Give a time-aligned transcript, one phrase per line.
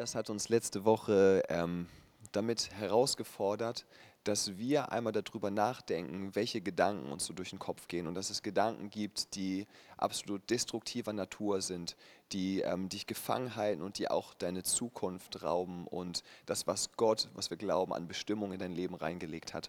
[0.00, 1.86] Matthias hat uns letzte Woche ähm,
[2.32, 3.84] damit herausgefordert,
[4.24, 8.30] dass wir einmal darüber nachdenken, welche Gedanken uns so durch den Kopf gehen und dass
[8.30, 9.66] es Gedanken gibt, die
[9.98, 11.96] absolut destruktiver Natur sind,
[12.32, 17.28] die ähm, dich gefangen halten und die auch deine Zukunft rauben und das, was Gott,
[17.34, 19.68] was wir glauben, an Bestimmung in dein Leben reingelegt hat.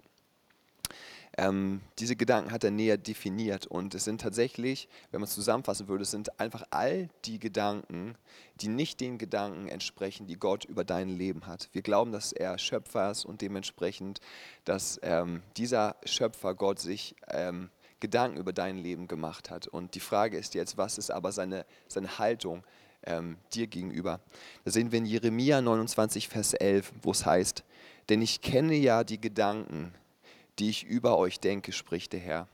[1.38, 5.88] Ähm, diese Gedanken hat er näher definiert und es sind tatsächlich, wenn man es zusammenfassen
[5.88, 8.16] würde, es sind einfach all die Gedanken,
[8.60, 11.70] die nicht den Gedanken entsprechen, die Gott über dein Leben hat.
[11.72, 14.20] Wir glauben, dass er Schöpfer ist und dementsprechend,
[14.66, 17.70] dass ähm, dieser Schöpfer Gott sich ähm,
[18.02, 19.68] Gedanken über dein Leben gemacht hat.
[19.68, 22.64] Und die Frage ist jetzt, was ist aber seine, seine Haltung
[23.04, 24.20] ähm, dir gegenüber?
[24.66, 27.64] Da sehen wir in Jeremia 29, Vers 11, wo es heißt,
[28.10, 29.94] denn ich kenne ja die Gedanken,
[30.60, 32.48] die ich über euch denke, spricht der Herr.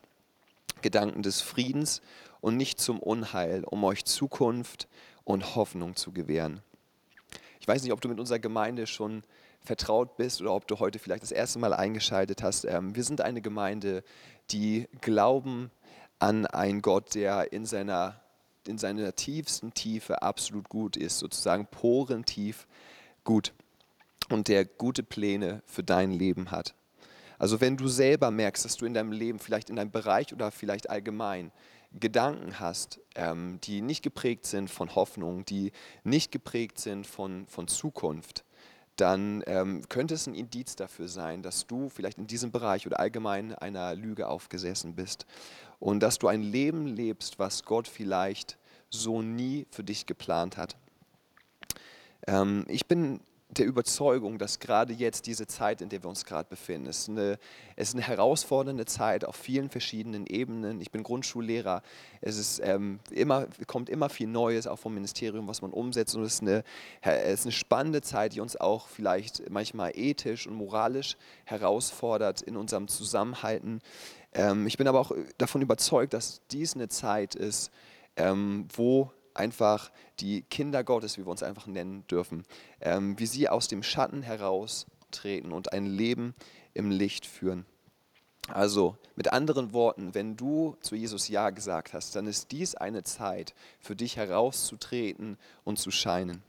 [0.81, 2.01] Gedanken des Friedens
[2.39, 4.87] und nicht zum Unheil, um euch Zukunft
[5.23, 6.61] und Hoffnung zu gewähren.
[7.59, 9.23] Ich weiß nicht, ob du mit unserer Gemeinde schon
[9.61, 12.65] vertraut bist oder ob du heute vielleicht das erste Mal eingeschaltet hast.
[12.65, 14.03] Ähm, wir sind eine Gemeinde,
[14.51, 15.71] die glauben
[16.19, 18.21] an einen Gott, der in seiner,
[18.65, 22.67] in seiner tiefsten Tiefe absolut gut ist, sozusagen porentief
[23.23, 23.53] gut
[24.29, 26.73] und der gute Pläne für dein Leben hat.
[27.37, 30.51] Also wenn du selber merkst, dass du in deinem Leben, vielleicht in einem Bereich oder
[30.51, 31.51] vielleicht allgemein,
[31.93, 35.71] Gedanken hast, ähm, die nicht geprägt sind von Hoffnung, die
[36.03, 38.43] nicht geprägt sind von, von Zukunft,
[38.97, 42.99] dann ähm, könnte es ein Indiz dafür sein, dass du vielleicht in diesem Bereich oder
[42.99, 45.25] allgemein einer Lüge aufgesessen bist
[45.79, 48.57] und dass du ein Leben lebst, was Gott vielleicht
[48.89, 50.75] so nie für dich geplant hat.
[52.25, 56.49] Ähm, ich bin der Überzeugung, dass gerade jetzt diese Zeit, in der wir uns gerade
[56.49, 57.39] befinden, ist eine,
[57.77, 60.81] ist eine herausfordernde Zeit auf vielen verschiedenen Ebenen.
[60.81, 61.81] Ich bin Grundschullehrer.
[62.19, 66.15] Es ist, ähm, immer, kommt immer viel Neues auch vom Ministerium, was man umsetzt.
[66.15, 66.63] Und es ist, eine,
[67.01, 71.15] es ist eine spannende Zeit, die uns auch vielleicht manchmal ethisch und moralisch
[71.45, 73.79] herausfordert in unserem Zusammenhalten.
[74.33, 77.71] Ähm, ich bin aber auch davon überzeugt, dass dies eine Zeit ist,
[78.17, 82.45] ähm, wo einfach die Kinder Gottes, wie wir uns einfach nennen dürfen,
[82.81, 86.35] ähm, wie sie aus dem Schatten heraustreten und ein Leben
[86.73, 87.65] im Licht führen.
[88.47, 93.03] Also mit anderen Worten, wenn du zu Jesus Ja gesagt hast, dann ist dies eine
[93.03, 96.41] Zeit für dich herauszutreten und zu scheinen.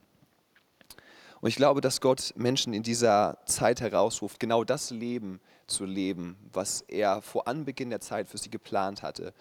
[1.40, 6.36] Und ich glaube, dass Gott Menschen in dieser Zeit herausruft, genau das Leben zu leben,
[6.52, 9.32] was er vor Anbeginn der Zeit für sie geplant hatte.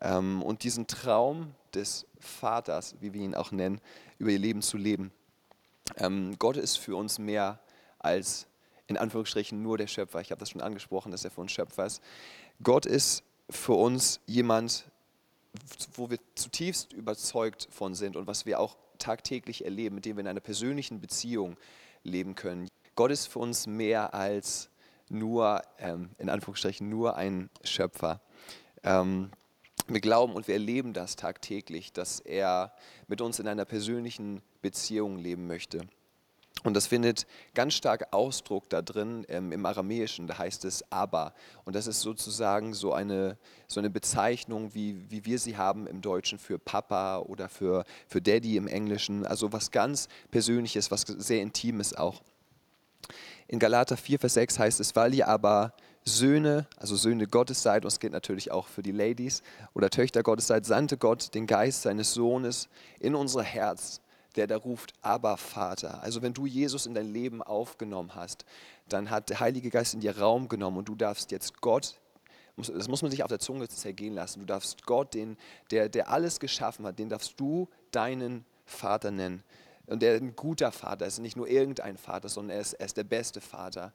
[0.00, 3.80] Ähm, und diesen Traum des Vaters, wie wir ihn auch nennen,
[4.18, 5.12] über ihr Leben zu leben.
[5.96, 7.60] Ähm, Gott ist für uns mehr
[7.98, 8.46] als
[8.86, 10.20] in Anführungsstrichen nur der Schöpfer.
[10.20, 12.02] Ich habe das schon angesprochen, dass er für uns Schöpfer ist.
[12.62, 14.84] Gott ist für uns jemand,
[15.94, 20.22] wo wir zutiefst überzeugt von sind und was wir auch tagtäglich erleben, mit dem wir
[20.22, 21.56] in einer persönlichen Beziehung
[22.02, 22.68] leben können.
[22.94, 24.70] Gott ist für uns mehr als
[25.08, 28.20] nur, ähm, in Anführungsstrichen, nur ein Schöpfer.
[28.82, 29.30] Ähm,
[29.86, 32.72] wir glauben und wir erleben das tagtäglich, dass er
[33.06, 35.86] mit uns in einer persönlichen Beziehung leben möchte.
[36.62, 41.34] Und das findet ganz stark Ausdruck da drin ähm, im Aramäischen, da heißt es aber.
[41.64, 43.36] Und das ist sozusagen so eine,
[43.66, 48.22] so eine Bezeichnung, wie, wie wir sie haben im Deutschen für Papa oder für, für
[48.22, 49.26] Daddy im Englischen.
[49.26, 52.22] Also was ganz Persönliches, was sehr Intimes auch.
[53.46, 57.84] In Galater 4, Vers 6 heißt es, weil ihr aber Söhne, also Söhne Gottes seid,
[57.84, 59.42] und es gilt natürlich auch für die Ladies,
[59.72, 62.68] oder Töchter Gottes seid, sandte Gott den Geist seines Sohnes
[63.00, 64.00] in unser Herz,
[64.36, 66.02] der da ruft, aber Vater.
[66.02, 68.44] Also wenn du Jesus in dein Leben aufgenommen hast,
[68.88, 71.98] dann hat der Heilige Geist in dir Raum genommen und du darfst jetzt Gott,
[72.56, 75.36] das muss man sich auf der Zunge zergehen lassen, du darfst Gott, den,
[75.70, 79.42] der, der alles geschaffen hat, den darfst du deinen Vater nennen.
[79.86, 82.74] Und er ist ein guter Vater, er ist nicht nur irgendein Vater, sondern er ist,
[82.74, 83.92] er ist der beste Vater.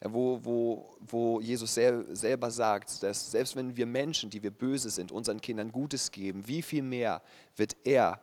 [0.00, 5.10] Wo, wo, wo Jesus selber sagt, dass selbst wenn wir Menschen, die wir böse sind,
[5.10, 7.20] unseren Kindern Gutes geben, wie viel mehr
[7.56, 8.20] wird er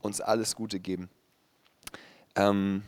[0.00, 1.08] uns alles Gute geben.
[2.34, 2.82] Ähm,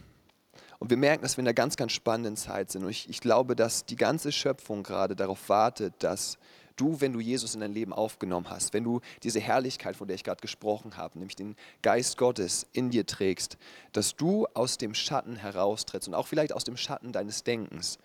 [0.81, 2.83] und wir merken, dass wir in einer ganz, ganz spannenden Zeit sind.
[2.83, 6.37] Und ich, ich glaube, dass die ganze Schöpfung gerade darauf wartet, dass
[6.76, 10.15] du, wenn du Jesus in dein Leben aufgenommen hast, wenn du diese Herrlichkeit, von der
[10.15, 13.56] ich gerade gesprochen habe, nämlich den Geist Gottes in dir trägst,
[13.93, 17.99] dass du aus dem Schatten heraustrittst und auch vielleicht aus dem Schatten deines Denkens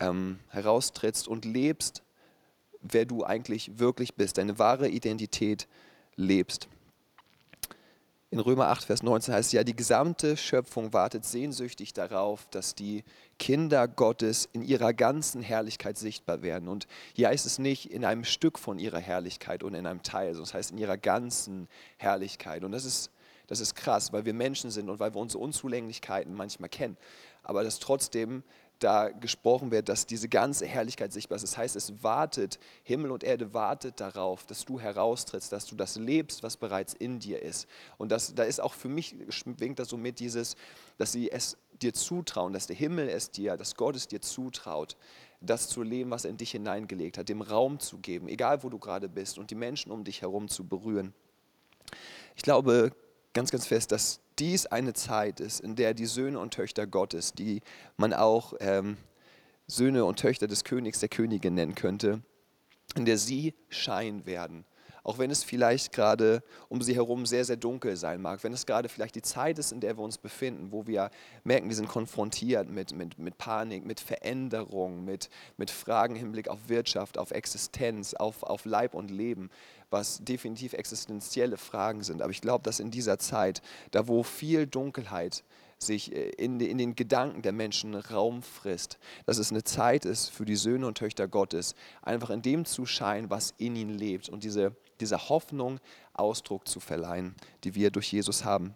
[0.00, 2.02] ähm, heraustrittst und lebst,
[2.80, 5.68] wer du eigentlich wirklich bist, deine wahre Identität
[6.16, 6.68] lebst
[8.34, 12.74] in Römer 8, Vers 19 heißt es ja, die gesamte Schöpfung wartet sehnsüchtig darauf, dass
[12.74, 13.04] die
[13.38, 16.68] Kinder Gottes in ihrer ganzen Herrlichkeit sichtbar werden.
[16.68, 20.34] Und hier heißt es nicht in einem Stück von ihrer Herrlichkeit und in einem Teil,
[20.34, 22.64] sondern es heißt in ihrer ganzen Herrlichkeit.
[22.64, 23.12] Und das ist,
[23.46, 26.96] Das ist krass, weil wir Menschen sind und weil wir unsere Unzulänglichkeiten manchmal kennen.
[27.42, 28.42] Aber dass trotzdem
[28.84, 31.42] da gesprochen wird, dass diese ganze Herrlichkeit sichtbar ist.
[31.42, 35.96] Das heißt, es wartet, Himmel und Erde wartet darauf, dass du heraustrittst, dass du das
[35.96, 37.66] lebst, was bereits in dir ist.
[37.96, 40.54] Und das, da ist auch für mich, schwingt das so mit dieses,
[40.98, 44.96] dass sie es dir zutrauen, dass der Himmel es dir, dass Gott es dir zutraut,
[45.40, 48.68] das zu leben, was er in dich hineingelegt hat, dem Raum zu geben, egal wo
[48.68, 51.14] du gerade bist und die Menschen um dich herum zu berühren.
[52.36, 52.92] Ich glaube
[53.32, 57.32] ganz, ganz fest, dass dies eine Zeit ist, in der die Söhne und Töchter Gottes,
[57.32, 57.62] die
[57.96, 58.96] man auch ähm,
[59.66, 62.22] Söhne und Töchter des Königs, der Königin nennen könnte,
[62.96, 64.64] in der sie scheinen werden
[65.04, 68.66] auch wenn es vielleicht gerade um sie herum sehr, sehr dunkel sein mag, wenn es
[68.66, 71.10] gerade vielleicht die Zeit ist, in der wir uns befinden, wo wir
[71.44, 75.28] merken, wir sind konfrontiert mit, mit, mit Panik, mit Veränderung, mit,
[75.58, 79.50] mit Fragen im Hinblick auf Wirtschaft, auf Existenz, auf, auf Leib und Leben,
[79.90, 82.22] was definitiv existenzielle Fragen sind.
[82.22, 83.60] Aber ich glaube, dass in dieser Zeit,
[83.90, 85.44] da wo viel Dunkelheit
[85.84, 90.30] sich äh, in, in den Gedanken der Menschen Raum frisst, dass es eine Zeit ist
[90.30, 94.28] für die Söhne und Töchter Gottes, einfach in dem zu scheinen, was in ihnen lebt
[94.28, 95.80] und diese, dieser Hoffnung
[96.12, 97.34] Ausdruck zu verleihen,
[97.64, 98.74] die wir durch Jesus haben.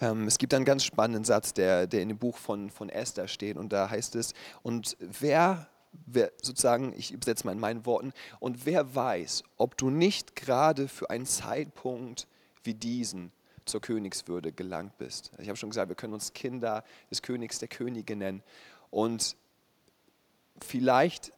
[0.00, 3.28] Ähm, es gibt einen ganz spannenden Satz, der, der in dem Buch von, von Esther
[3.28, 5.68] steht und da heißt es, und wer
[6.06, 10.88] wer sozusagen, ich übersetze mal in meinen Worten, und wer weiß, ob du nicht gerade
[10.88, 12.26] für einen Zeitpunkt
[12.62, 13.32] wie diesen
[13.64, 15.32] zur Königswürde gelangt bist.
[15.38, 18.42] Ich habe schon gesagt, wir können uns Kinder des Königs, der Könige nennen.
[18.90, 19.36] Und
[20.60, 21.32] vielleicht,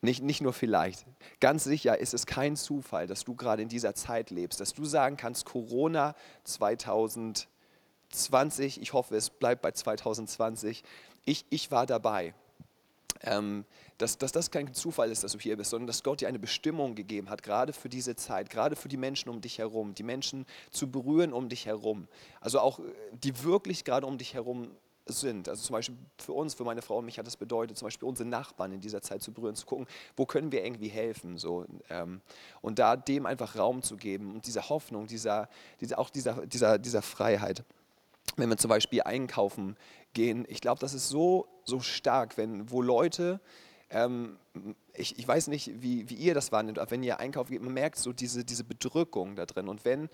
[0.00, 1.06] nicht, nicht nur vielleicht,
[1.40, 4.84] ganz sicher ist es kein Zufall, dass du gerade in dieser Zeit lebst, dass du
[4.84, 6.14] sagen kannst, Corona
[6.44, 10.84] 2020, ich hoffe, es bleibt bei 2020,
[11.24, 12.34] ich, ich war dabei.
[13.22, 13.64] Ähm,
[13.98, 16.38] dass, dass das kein Zufall ist, dass du hier bist, sondern dass Gott dir eine
[16.38, 20.02] Bestimmung gegeben hat, gerade für diese Zeit, gerade für die Menschen um dich herum, die
[20.02, 22.08] Menschen zu berühren um dich herum.
[22.40, 22.82] Also auch, äh,
[23.12, 24.70] die wirklich gerade um dich herum
[25.06, 25.48] sind.
[25.48, 28.08] Also zum Beispiel für uns, für meine Frau und mich hat das bedeutet, zum Beispiel
[28.08, 31.38] unsere Nachbarn in dieser Zeit zu berühren, zu gucken, wo können wir irgendwie helfen.
[31.38, 32.20] So, ähm,
[32.60, 35.48] und da dem einfach Raum zu geben und dieser Hoffnung, dieser,
[35.80, 37.64] dieser, auch dieser, dieser, dieser Freiheit.
[38.36, 39.76] Wenn wir zum Beispiel einkaufen
[40.12, 43.40] gehen, ich glaube, das ist so, so stark, wenn, wo Leute
[43.90, 44.38] ähm,
[44.94, 47.74] ich, ich, weiß nicht, wie, wie, ihr das wahrnehmt, aber wenn ihr einkaufen geht, man
[47.74, 49.68] merkt so diese, diese Bedrückung da drin.
[49.68, 50.08] Und wenn,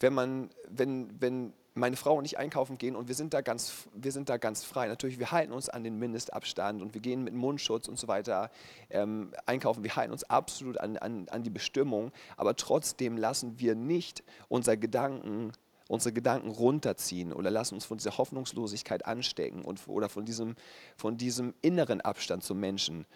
[0.00, 3.88] wenn, man, wenn, wenn meine Frau und ich einkaufen gehen und wir sind, da ganz,
[3.94, 7.22] wir sind da ganz frei, natürlich, wir halten uns an den Mindestabstand und wir gehen
[7.22, 8.50] mit Mundschutz und so weiter
[8.90, 13.74] ähm, einkaufen, wir halten uns absolut an, an, an die Bestimmung, aber trotzdem lassen wir
[13.74, 15.52] nicht unser Gedanken
[15.88, 20.56] unsere Gedanken runterziehen oder lassen uns von dieser Hoffnungslosigkeit anstecken und, oder von diesem,
[20.96, 23.06] von diesem inneren Abstand zum Menschen.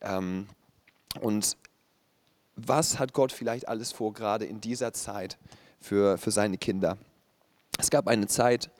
[0.00, 0.46] Ähm,
[1.20, 1.56] und
[2.56, 5.38] was hat Gott vielleicht alles vor, gerade in dieser Zeit
[5.80, 6.98] für, für seine Kinder?
[7.78, 8.70] Es gab eine Zeit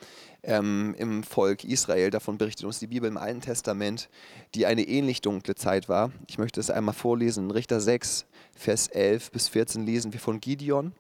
[0.43, 4.09] ähm, im Volk Israel, davon berichtet uns die Bibel im Alten Testament,
[4.55, 6.13] die eine ähnlich dunkle Zeit war.
[6.29, 7.45] Ich möchte es einmal vorlesen.
[7.45, 10.93] In Richter 6, Vers 11 bis 14 lesen wir von Gideon.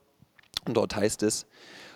[0.66, 1.46] Und dort heißt es,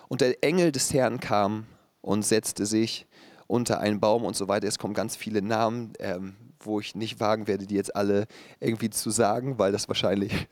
[0.07, 1.65] und der Engel des Herrn kam
[2.01, 3.07] und setzte sich
[3.47, 4.67] unter einen Baum und so weiter.
[4.67, 8.27] Es kommen ganz viele Namen, ähm, wo ich nicht wagen werde, die jetzt alle
[8.59, 10.31] irgendwie zu sagen, weil das wahrscheinlich,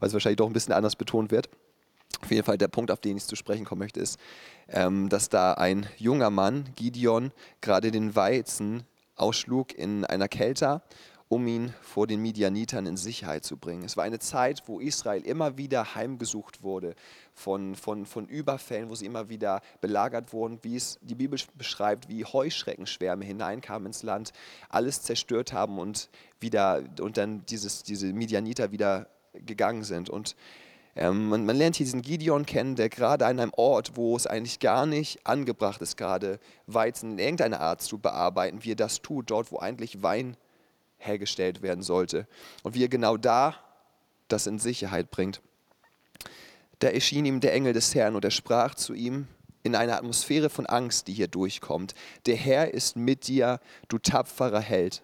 [0.00, 1.48] weil es wahrscheinlich doch ein bisschen anders betont wird.
[2.22, 4.18] Auf jeden Fall der Punkt, auf den ich zu sprechen kommen möchte, ist,
[4.68, 8.84] ähm, dass da ein junger Mann, Gideon, gerade den Weizen
[9.14, 10.82] ausschlug in einer Kelter
[11.28, 13.84] um ihn vor den Midianitern in Sicherheit zu bringen.
[13.84, 16.94] Es war eine Zeit, wo Israel immer wieder heimgesucht wurde
[17.38, 22.08] von, von, von Überfällen, wo sie immer wieder belagert wurden, wie es die Bibel beschreibt,
[22.08, 24.32] wie Heuschreckenschwärme hineinkamen ins Land,
[24.68, 30.10] alles zerstört haben und, wieder, und dann dieses, diese Midianiter wieder gegangen sind.
[30.10, 30.36] Und
[30.96, 34.26] ähm, man, man, lernt hier diesen Gideon kennen, der gerade an einem Ort, wo es
[34.26, 39.00] eigentlich gar nicht angebracht ist, gerade Weizen in irgendeiner Art zu bearbeiten, wie er das
[39.00, 40.36] tut, dort, wo eigentlich Wein
[40.96, 42.26] hergestellt werden sollte.
[42.64, 43.54] Und wie er genau da
[44.26, 45.40] das in Sicherheit bringt.
[46.78, 49.26] Da erschien ihm der Engel des Herrn und er sprach zu ihm
[49.62, 51.94] in einer Atmosphäre von Angst, die hier durchkommt.
[52.26, 55.02] Der Herr ist mit dir, du tapferer Held.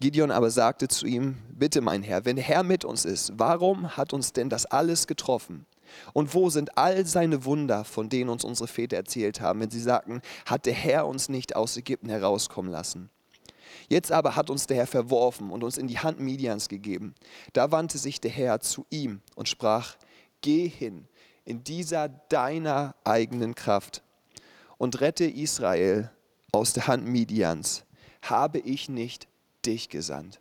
[0.00, 3.96] Gideon aber sagte zu ihm, bitte mein Herr, wenn der Herr mit uns ist, warum
[3.96, 5.66] hat uns denn das alles getroffen?
[6.12, 9.80] Und wo sind all seine Wunder, von denen uns unsere Väter erzählt haben, wenn sie
[9.80, 13.10] sagten, hat der Herr uns nicht aus Ägypten herauskommen lassen?
[13.88, 17.14] Jetzt aber hat uns der Herr verworfen und uns in die Hand Midians gegeben.
[17.54, 19.96] Da wandte sich der Herr zu ihm und sprach,
[20.40, 21.06] geh hin
[21.44, 24.02] in dieser deiner eigenen Kraft
[24.76, 26.10] und rette Israel
[26.52, 27.84] aus der Hand Midians.
[28.22, 29.28] Habe ich nicht
[29.64, 30.40] dich gesandt?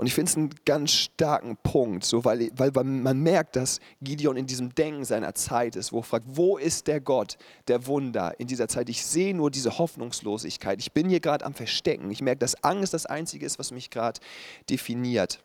[0.00, 4.38] Und ich finde es einen ganz starken Punkt, so weil, weil man merkt, dass Gideon
[4.38, 7.36] in diesem Denken seiner Zeit ist, wo er fragt, wo ist der Gott
[7.68, 8.88] der Wunder in dieser Zeit?
[8.88, 10.80] Ich sehe nur diese Hoffnungslosigkeit.
[10.80, 12.10] Ich bin hier gerade am Verstecken.
[12.10, 14.20] Ich merke, dass Angst das Einzige ist, was mich gerade
[14.70, 15.42] definiert.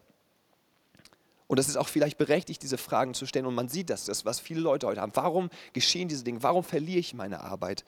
[1.47, 3.45] Und das ist auch vielleicht berechtigt, diese Fragen zu stellen.
[3.45, 5.11] Und man sieht das, das, was viele Leute heute haben.
[5.15, 6.41] Warum geschehen diese Dinge?
[6.41, 7.85] Warum verliere ich meine Arbeit?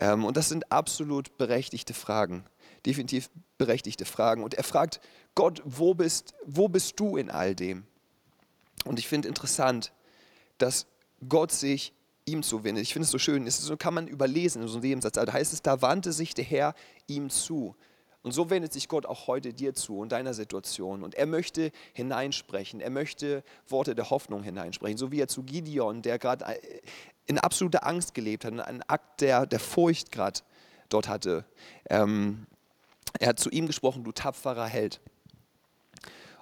[0.00, 2.44] Ähm, und das sind absolut berechtigte Fragen.
[2.86, 4.42] Definitiv berechtigte Fragen.
[4.42, 5.00] Und er fragt,
[5.34, 7.84] Gott, wo bist, wo bist du in all dem?
[8.84, 9.92] Und ich finde interessant,
[10.58, 10.86] dass
[11.28, 11.92] Gott sich
[12.24, 12.82] ihm zuwendet.
[12.82, 15.14] Ich finde es so schön, so kann man überlesen in so einem Nebensatz.
[15.14, 16.74] Da heißt es, da wandte sich der Herr
[17.06, 17.76] ihm zu.
[18.22, 21.02] Und so wendet sich Gott auch heute dir zu und deiner Situation.
[21.02, 22.80] Und er möchte hineinsprechen.
[22.80, 24.98] Er möchte Worte der Hoffnung hineinsprechen.
[24.98, 26.44] So wie er zu Gideon, der gerade
[27.26, 30.40] in absoluter Angst gelebt hat, einen Akt der, der Furcht gerade
[30.90, 31.46] dort hatte.
[31.88, 32.46] Ähm,
[33.18, 35.00] er hat zu ihm gesprochen, du tapferer Held.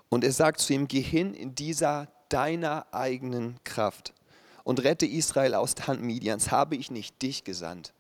[0.09, 4.15] Und er sagt zu ihm, geh hin in dieser deiner eigenen Kraft
[4.65, 6.51] und rette Israel aus der Hand Midians.
[6.51, 7.95] Habe ich nicht dich gesandt?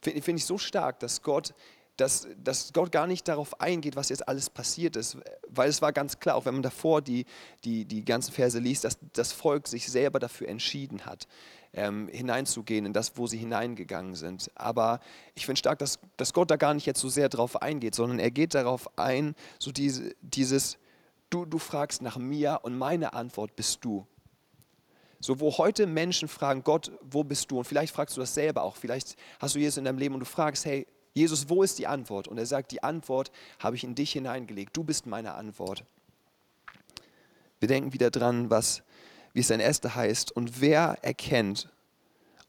[0.00, 1.54] Finde find ich so stark, dass Gott,
[1.98, 5.18] dass, dass Gott gar nicht darauf eingeht, was jetzt alles passiert ist.
[5.48, 7.26] Weil es war ganz klar, auch wenn man davor die,
[7.64, 11.26] die, die ganzen Verse liest, dass das Volk sich selber dafür entschieden hat
[11.72, 14.50] ähm, hineinzugehen in das, wo sie hineingegangen sind.
[14.54, 15.00] Aber
[15.34, 18.18] ich finde stark, dass, dass Gott da gar nicht jetzt so sehr darauf eingeht, sondern
[18.18, 20.78] er geht darauf ein, so diese, dieses,
[21.30, 24.06] du, du fragst nach mir und meine Antwort bist du.
[25.20, 27.58] So, wo heute Menschen fragen, Gott, wo bist du?
[27.58, 28.76] Und vielleicht fragst du das selber auch.
[28.76, 30.86] Vielleicht hast du Jesus in deinem Leben und du fragst, hey,
[31.18, 32.28] Jesus, wo ist die Antwort?
[32.28, 34.76] Und er sagt, die Antwort habe ich in dich hineingelegt.
[34.76, 35.84] Du bist meine Antwort.
[37.58, 38.82] Wir denken wieder dran, was
[39.32, 41.68] wie es in Esther heißt, und wer erkennt,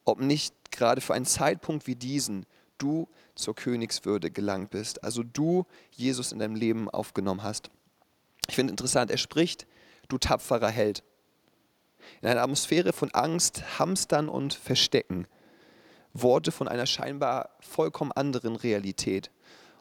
[0.06, 2.46] ob nicht gerade für einen Zeitpunkt wie diesen
[2.78, 7.70] du zur Königswürde gelangt bist, also du Jesus in deinem Leben aufgenommen hast.
[8.48, 9.68] Ich finde interessant, er spricht,
[10.08, 11.04] du tapferer Held.
[12.22, 15.28] In einer Atmosphäre von Angst, Hamstern und Verstecken.
[16.14, 19.32] Worte von einer scheinbar vollkommen anderen Realität.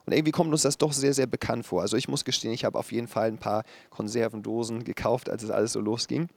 [0.06, 1.82] Und irgendwie kommt uns das doch sehr, sehr bekannt vor.
[1.82, 5.50] Also ich muss gestehen, ich habe auf jeden Fall ein paar Konservendosen gekauft, als es
[5.50, 6.28] alles so losging.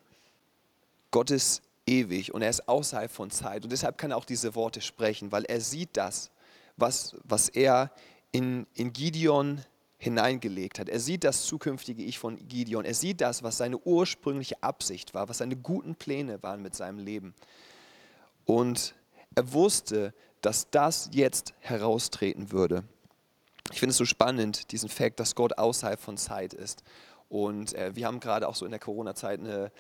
[1.10, 3.64] Gott ist ewig und er ist außerhalb von Zeit.
[3.64, 6.32] Und deshalb kann er auch diese Worte sprechen, weil er sieht das,
[6.78, 7.92] was, was er
[8.32, 9.62] in, in Gideon
[9.98, 10.90] hineingelegt hat.
[10.90, 12.86] Er sieht das zukünftige Ich von Gideon.
[12.86, 17.00] Er sieht das, was seine ursprüngliche Absicht war, was seine guten Pläne waren mit seinem
[17.00, 17.36] Leben.
[18.46, 18.96] Und
[19.36, 22.84] er wusste, dass das jetzt heraustreten würde.
[23.72, 26.84] Ich finde es so spannend, diesen Fakt, dass Gott außerhalb von Zeit ist.
[27.30, 29.72] Und äh, wir haben gerade auch so in der Corona-Zeit eine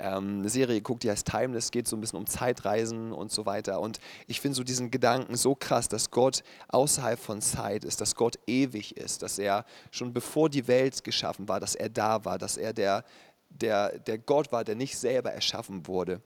[0.00, 3.46] ähm, eine Serie geguckt, die heißt Timeless, geht so ein bisschen um Zeitreisen und so
[3.46, 3.80] weiter.
[3.80, 8.14] Und ich finde so diesen Gedanken so krass, dass Gott außerhalb von Zeit ist, dass
[8.14, 12.38] Gott ewig ist, dass er schon bevor die Welt geschaffen war, dass er da war,
[12.38, 13.04] dass er der,
[13.50, 16.22] der, der Gott war, der nicht selber erschaffen wurde.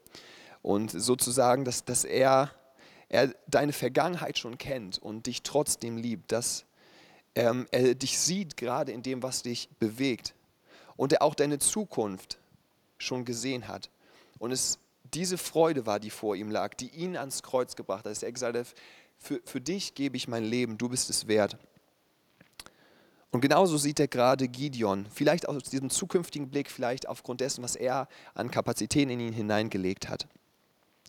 [0.62, 2.50] Und sozusagen, dass, dass er,
[3.08, 6.64] er deine Vergangenheit schon kennt und dich trotzdem liebt, dass
[7.34, 10.34] ähm, er dich sieht gerade in dem, was dich bewegt.
[10.96, 12.38] Und er auch deine Zukunft
[12.98, 13.90] schon gesehen hat.
[14.38, 14.78] Und es
[15.14, 18.56] diese Freude war, die vor ihm lag, die ihn ans Kreuz gebracht hat, er gesagt
[18.56, 18.74] hat,
[19.18, 21.56] für, für dich gebe ich mein Leben, du bist es wert.
[23.30, 27.74] Und genauso sieht er gerade Gideon, vielleicht aus diesem zukünftigen Blick, vielleicht aufgrund dessen, was
[27.74, 30.28] er an Kapazitäten in ihn hineingelegt hat.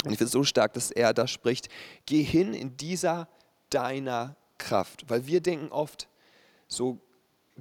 [0.04, 1.70] Und ich finde es so stark, dass er da spricht,
[2.06, 3.28] geh hin in dieser
[3.70, 5.10] deiner Kraft.
[5.10, 6.08] Weil wir denken oft,
[6.68, 7.00] so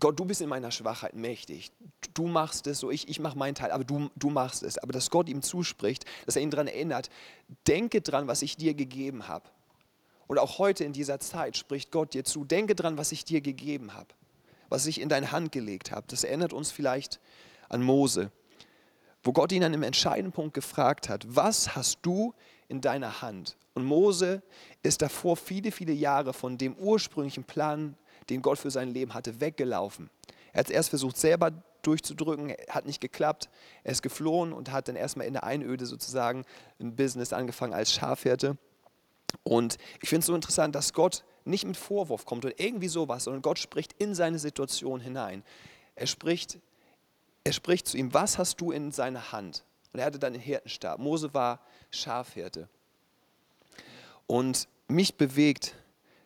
[0.01, 1.71] Gott, du bist in meiner Schwachheit mächtig.
[2.15, 4.77] Du machst es, so ich, ich mache meinen Teil, aber du, du machst es.
[4.79, 7.11] Aber dass Gott ihm zuspricht, dass er ihn daran erinnert,
[7.69, 9.49] denke dran, was ich dir gegeben habe.
[10.27, 13.41] Und auch heute in dieser Zeit spricht Gott dir zu, denke dran, was ich dir
[13.41, 14.09] gegeben habe,
[14.69, 16.07] was ich in deine Hand gelegt habe.
[16.09, 17.21] Das erinnert uns vielleicht
[17.69, 18.33] an Mose,
[19.25, 22.35] wo Gott ihn an einem entscheidenden Punkt gefragt hat, was hast du
[22.69, 23.57] in deiner Hand?
[23.75, 24.43] Und Mose
[24.83, 27.97] ist davor viele, viele Jahre von dem ursprünglichen Plan
[28.31, 30.11] den Gott für sein Leben hatte, weggelaufen.
[30.53, 31.51] Er hat es erst versucht, selber
[31.83, 33.49] durchzudrücken, hat nicht geklappt.
[33.83, 36.45] Er ist geflohen und hat dann erstmal in der Einöde sozusagen
[36.81, 38.57] ein Business angefangen als Schafhirte.
[39.43, 43.25] Und ich finde es so interessant, dass Gott nicht mit Vorwurf kommt oder irgendwie sowas,
[43.25, 45.43] sondern Gott spricht in seine Situation hinein.
[45.97, 46.59] Er spricht,
[47.45, 49.65] er spricht zu ihm, was hast du in seiner Hand?
[49.93, 50.99] Und er hatte dann den Hirtenstab.
[50.99, 51.61] Mose war
[51.91, 52.69] Schafhirte.
[54.27, 55.75] Und mich bewegt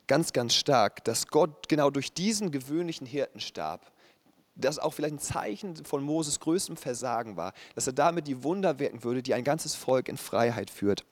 [0.06, 3.92] ganz, ganz stark, dass Gott genau durch diesen gewöhnlichen Hirtenstab,
[4.54, 8.78] das auch vielleicht ein Zeichen von Moses größtem Versagen war, dass er damit die Wunder
[8.78, 11.04] wirken würde, die ein ganzes Volk in Freiheit führt.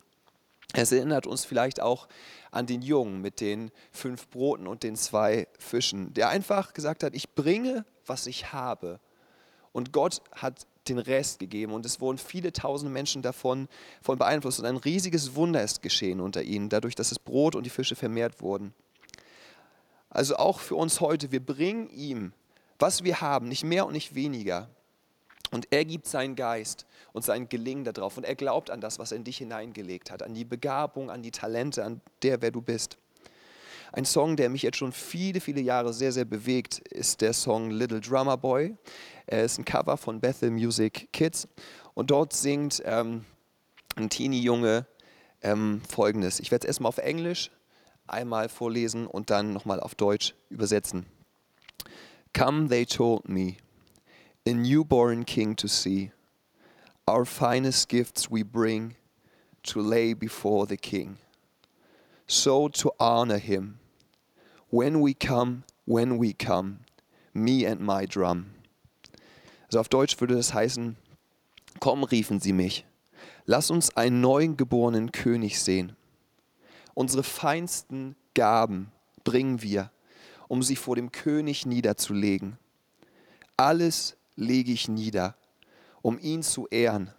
[0.73, 2.09] Es erinnert uns vielleicht auch
[2.51, 7.15] an den Jungen mit den fünf Broten und den zwei Fischen, der einfach gesagt hat,
[7.15, 9.01] ich bringe, was ich habe
[9.77, 13.69] Und Gott hat den Rest gegeben und es wurden viele tausend Menschen davon
[14.01, 17.65] von beeinflusst und ein riesiges Wunder ist geschehen unter ihnen, dadurch, dass das Brot und
[17.65, 18.73] die Fische vermehrt wurden.
[20.09, 22.33] Also auch für uns heute, wir bringen ihm,
[22.79, 24.71] was wir haben, nicht mehr und nicht weniger.
[25.51, 29.13] Und er gibt seinen Geist und sein Gelingen darauf und er glaubt an das, was
[29.13, 32.63] er in dich hineingelegt hat, an die Begabung, an die Talente, an der, wer du
[32.63, 32.97] bist.
[33.93, 37.71] Ein Song, der mich jetzt schon viele, viele Jahre sehr, sehr bewegt, ist der Song
[37.71, 38.77] Little Drummer Boy.
[39.27, 41.49] Er ist ein Cover von Bethel Music Kids
[41.95, 43.25] und dort singt ähm,
[43.97, 44.87] ein Teenie-Junge
[45.43, 46.41] ähm, folgendes.
[46.41, 47.51] Ich werde es erstmal auf Englisch
[48.07, 51.07] einmal vorlesen und dann nochmal auf Deutsch übersetzen.
[52.33, 53.57] Come, they told me,
[54.47, 56.13] a newborn king to see.
[57.09, 58.97] Our finest gifts we bring
[59.63, 61.19] to lay before the king.
[62.27, 63.79] So to honor him,
[64.71, 66.81] when we come, when we come,
[67.33, 68.47] me and my drum.
[69.67, 70.97] Also auf Deutsch würde das heißen,
[71.79, 72.85] komm, riefen sie mich,
[73.45, 75.95] lass uns einen neuen geborenen König sehen.
[76.95, 78.91] Unsere feinsten Gaben
[79.23, 79.91] bringen wir,
[80.49, 82.59] um sie vor dem König niederzulegen.
[83.57, 85.37] Alles lege ich nieder,
[86.03, 87.13] um ihn zu ehren,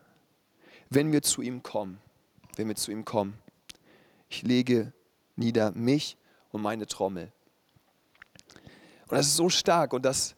[0.90, 2.00] wenn wir zu ihm kommen.
[2.56, 3.38] Wenn wir zu ihm kommen.
[4.30, 4.94] Ich lege
[5.38, 6.18] nieder mich
[6.52, 7.32] und meine Trommel.
[9.08, 10.36] Und das ist so stark und das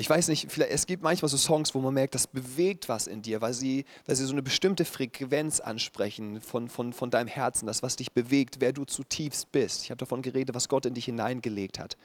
[0.00, 3.20] ich weiß nicht, es gibt manchmal so Songs, wo man merkt, das bewegt was in
[3.20, 7.66] dir, weil sie, weil sie so eine bestimmte Frequenz ansprechen von, von, von deinem Herzen,
[7.66, 9.82] das, was dich bewegt, wer du zutiefst bist.
[9.82, 11.96] Ich habe davon geredet, was Gott in dich hineingelegt hat.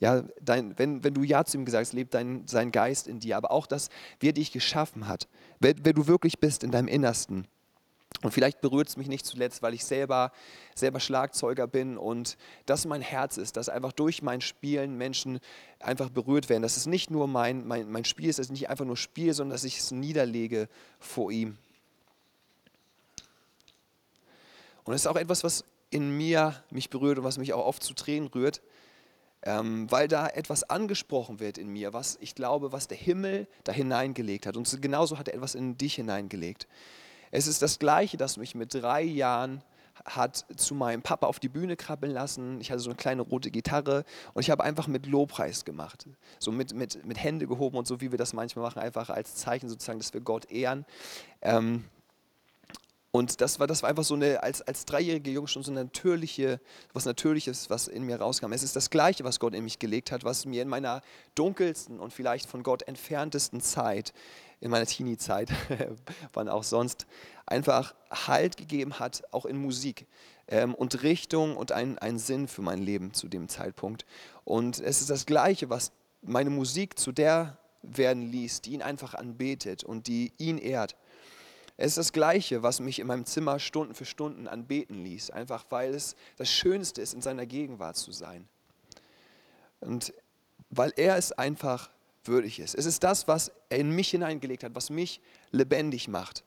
[0.00, 3.20] Ja, dein, wenn, wenn du Ja zu ihm gesagt hast, lebt dein, sein Geist in
[3.20, 5.28] dir, aber auch das, wie er dich geschaffen hat,
[5.60, 7.46] wer, wer du wirklich bist in deinem Innersten.
[8.22, 10.32] Und vielleicht berührt es mich nicht zuletzt, weil ich selber,
[10.74, 15.40] selber Schlagzeuger bin und das mein Herz ist, dass einfach durch mein Spielen Menschen
[15.80, 16.62] einfach berührt werden.
[16.62, 19.34] Dass es nicht nur mein, mein, mein Spiel ist, dass ich nicht einfach nur spiele,
[19.34, 21.58] sondern dass ich es niederlege vor ihm.
[24.84, 27.82] Und es ist auch etwas, was in mir mich berührt und was mich auch oft
[27.82, 28.62] zu Tränen rührt,
[29.42, 33.72] ähm, weil da etwas angesprochen wird in mir, was ich glaube, was der Himmel da
[33.72, 34.56] hineingelegt hat.
[34.56, 36.66] Und genauso hat er etwas in dich hineingelegt.
[37.36, 39.62] Es ist das Gleiche, das mich mit drei Jahren
[40.06, 42.58] hat zu meinem Papa auf die Bühne krabbeln lassen.
[42.62, 46.08] Ich hatte so eine kleine rote Gitarre und ich habe einfach mit Lobpreis gemacht.
[46.38, 49.34] So mit, mit, mit Hände gehoben und so, wie wir das manchmal machen, einfach als
[49.34, 50.86] Zeichen sozusagen, dass wir Gott ehren.
[51.42, 51.84] Ähm,
[53.16, 55.84] und das war, das war einfach so eine, als, als dreijährige Junge schon so eine
[55.84, 56.60] natürliche,
[56.92, 58.52] was Natürliches, was in mir rauskam.
[58.52, 61.00] Es ist das Gleiche, was Gott in mich gelegt hat, was mir in meiner
[61.34, 64.12] dunkelsten und vielleicht von Gott entferntesten Zeit
[64.60, 65.48] in meiner Teenie-Zeit,
[66.34, 67.06] wann auch sonst,
[67.46, 70.06] einfach Halt gegeben hat, auch in Musik
[70.48, 74.04] ähm, und Richtung und einen, einen Sinn für mein Leben zu dem Zeitpunkt.
[74.44, 79.14] Und es ist das Gleiche, was meine Musik zu der werden ließ, die ihn einfach
[79.14, 80.96] anbetet und die ihn ehrt.
[81.76, 85.66] Es ist das Gleiche, was mich in meinem Zimmer Stunden für Stunden anbeten ließ, einfach
[85.68, 88.48] weil es das Schönste ist, in seiner Gegenwart zu sein.
[89.80, 90.14] Und
[90.70, 91.90] weil er es einfach
[92.24, 92.74] würdig ist.
[92.74, 95.20] Es ist das, was er in mich hineingelegt hat, was mich
[95.52, 96.44] lebendig macht.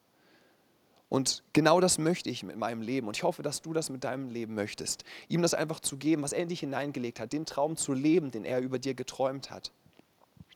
[1.09, 3.07] Und genau das möchte ich mit meinem Leben.
[3.07, 5.03] Und ich hoffe, dass du das mit deinem Leben möchtest.
[5.27, 8.29] Ihm das einfach zu geben, was er in dich hineingelegt hat, den Traum zu leben,
[8.29, 9.71] den er über dir geträumt hat.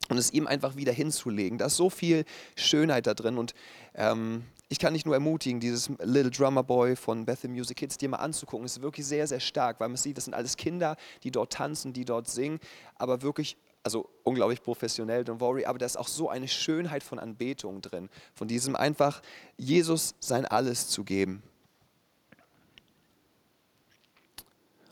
[0.09, 1.57] Und es ihm einfach wieder hinzulegen.
[1.57, 3.37] Da ist so viel Schönheit da drin.
[3.37, 3.53] Und
[3.95, 8.09] ähm, ich kann dich nur ermutigen, dieses Little Drummer Boy von Bethel Music Kids dir
[8.09, 8.65] mal anzugucken.
[8.65, 11.93] Ist wirklich sehr, sehr stark, weil man sieht, das sind alles Kinder, die dort tanzen,
[11.93, 12.59] die dort singen,
[12.95, 17.19] aber wirklich also unglaublich professionell, don't worry, aber da ist auch so eine Schönheit von
[17.19, 19.21] Anbetung drin, von diesem einfach
[19.57, 21.43] Jesus sein Alles zu geben.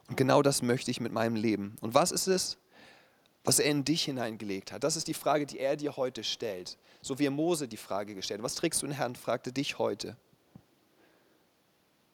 [0.10, 1.78] Und genau das möchte ich mit meinem Leben.
[1.80, 2.58] Und was ist es,
[3.43, 4.84] was er in dich hineingelegt hat?
[4.84, 6.77] Das ist die Frage, die er dir heute stellt.
[7.01, 8.45] So wie er Mose die Frage gestellt hat.
[8.45, 9.15] Was trägst du in Herrn?
[9.15, 10.15] fragte dich heute.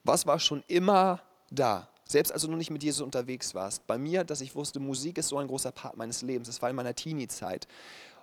[0.04, 1.90] Was war schon immer da?
[2.06, 3.86] Selbst als du noch nicht mit Jesus unterwegs warst.
[3.88, 6.48] Bei mir, dass ich wusste, Musik ist so ein großer Part meines Lebens.
[6.48, 7.68] Das war in meiner Teenie-Zeit.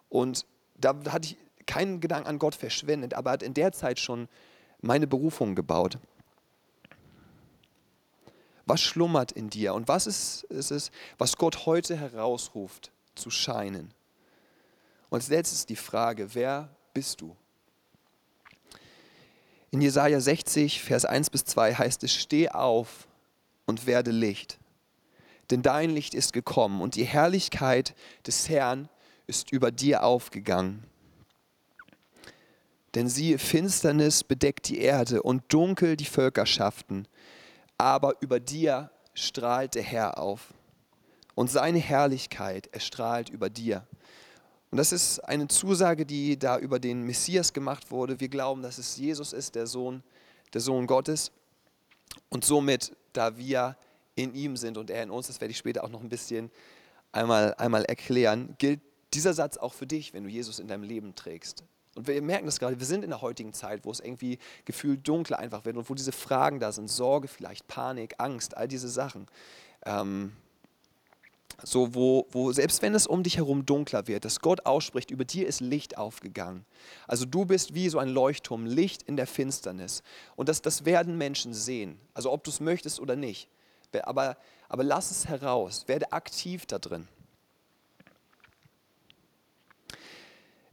[0.09, 1.37] Und da hatte ich
[1.67, 4.29] keinen Gedanken an Gott verschwendet, aber hat in der Zeit schon
[4.81, 5.99] meine Berufung gebaut.
[8.67, 13.93] Was schlummert in dir und was ist, ist es, was Gott heute herausruft, zu scheinen?
[15.11, 17.37] Und als letztes die Frage, wer bist du?
[19.71, 23.09] In Jesaja 60, Vers 1 bis 2 heißt es: Steh auf,
[23.67, 24.59] und werde Licht.
[25.51, 27.95] Denn dein Licht ist gekommen und die Herrlichkeit
[28.27, 28.89] des Herrn
[29.27, 30.85] ist über dir aufgegangen.
[32.95, 37.09] Denn siehe, Finsternis bedeckt die Erde und dunkel die Völkerschaften,
[37.77, 40.55] aber über dir strahlt der Herr auf
[41.35, 43.87] und seine Herrlichkeit erstrahlt über dir.
[44.71, 48.19] Und das ist eine Zusage, die da über den Messias gemacht wurde.
[48.19, 50.03] Wir glauben, dass es Jesus ist, der Sohn,
[50.53, 51.31] der Sohn Gottes.
[52.29, 53.77] Und somit, da wir
[54.17, 56.51] in ihm sind und er in uns, das werde ich später auch noch ein bisschen
[57.13, 58.81] einmal, einmal erklären, gilt
[59.13, 61.63] dieser Satz auch für dich, wenn du Jesus in deinem Leben trägst.
[61.95, 65.07] Und wir merken das gerade, wir sind in der heutigen Zeit, wo es irgendwie gefühlt
[65.07, 68.89] dunkler einfach wird und wo diese Fragen da sind, Sorge vielleicht, Panik, Angst, all diese
[68.89, 69.27] Sachen.
[69.87, 70.33] Ähm,
[71.63, 75.25] so wo, wo selbst wenn es um dich herum dunkler wird, dass Gott ausspricht, über
[75.25, 76.65] dir ist Licht aufgegangen.
[77.07, 80.03] Also du bist wie so ein Leuchtturm, Licht in der Finsternis.
[80.37, 83.49] Und das, das werden Menschen sehen, also ob du es möchtest oder nicht.
[84.03, 84.37] Aber,
[84.69, 87.09] aber lass es heraus, werde aktiv da drin.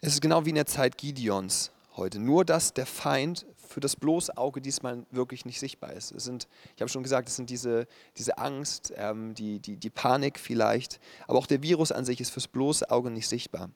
[0.01, 2.19] Es ist genau wie in der Zeit Gideons heute.
[2.19, 6.11] Nur, dass der Feind für das bloße Auge diesmal wirklich nicht sichtbar ist.
[6.11, 9.89] Es sind, ich habe schon gesagt, es sind diese, diese Angst, ähm, die, die, die
[9.89, 13.69] Panik vielleicht, aber auch der Virus an sich ist fürs bloße Auge nicht sichtbar.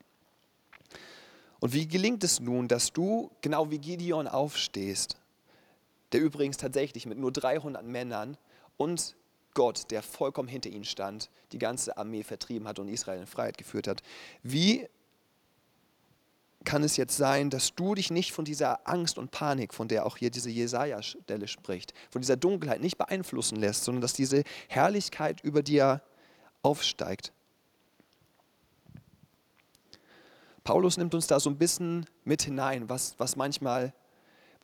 [1.59, 5.17] Und wie gelingt es nun, dass du genau wie Gideon aufstehst,
[6.11, 8.37] der übrigens tatsächlich mit nur 300 Männern
[8.77, 9.15] und
[9.55, 13.57] Gott, der vollkommen hinter ihnen stand, die ganze Armee vertrieben hat und Israel in Freiheit
[13.57, 14.03] geführt hat.
[14.43, 14.87] Wie
[16.65, 20.05] kann es jetzt sein, dass du dich nicht von dieser Angst und Panik, von der
[20.05, 25.41] auch hier diese Jesaja-Stelle spricht, von dieser Dunkelheit nicht beeinflussen lässt, sondern dass diese Herrlichkeit
[25.41, 26.01] über dir
[26.61, 27.31] aufsteigt.
[30.63, 33.93] Paulus nimmt uns da so ein bisschen mit hinein, was, was, manchmal,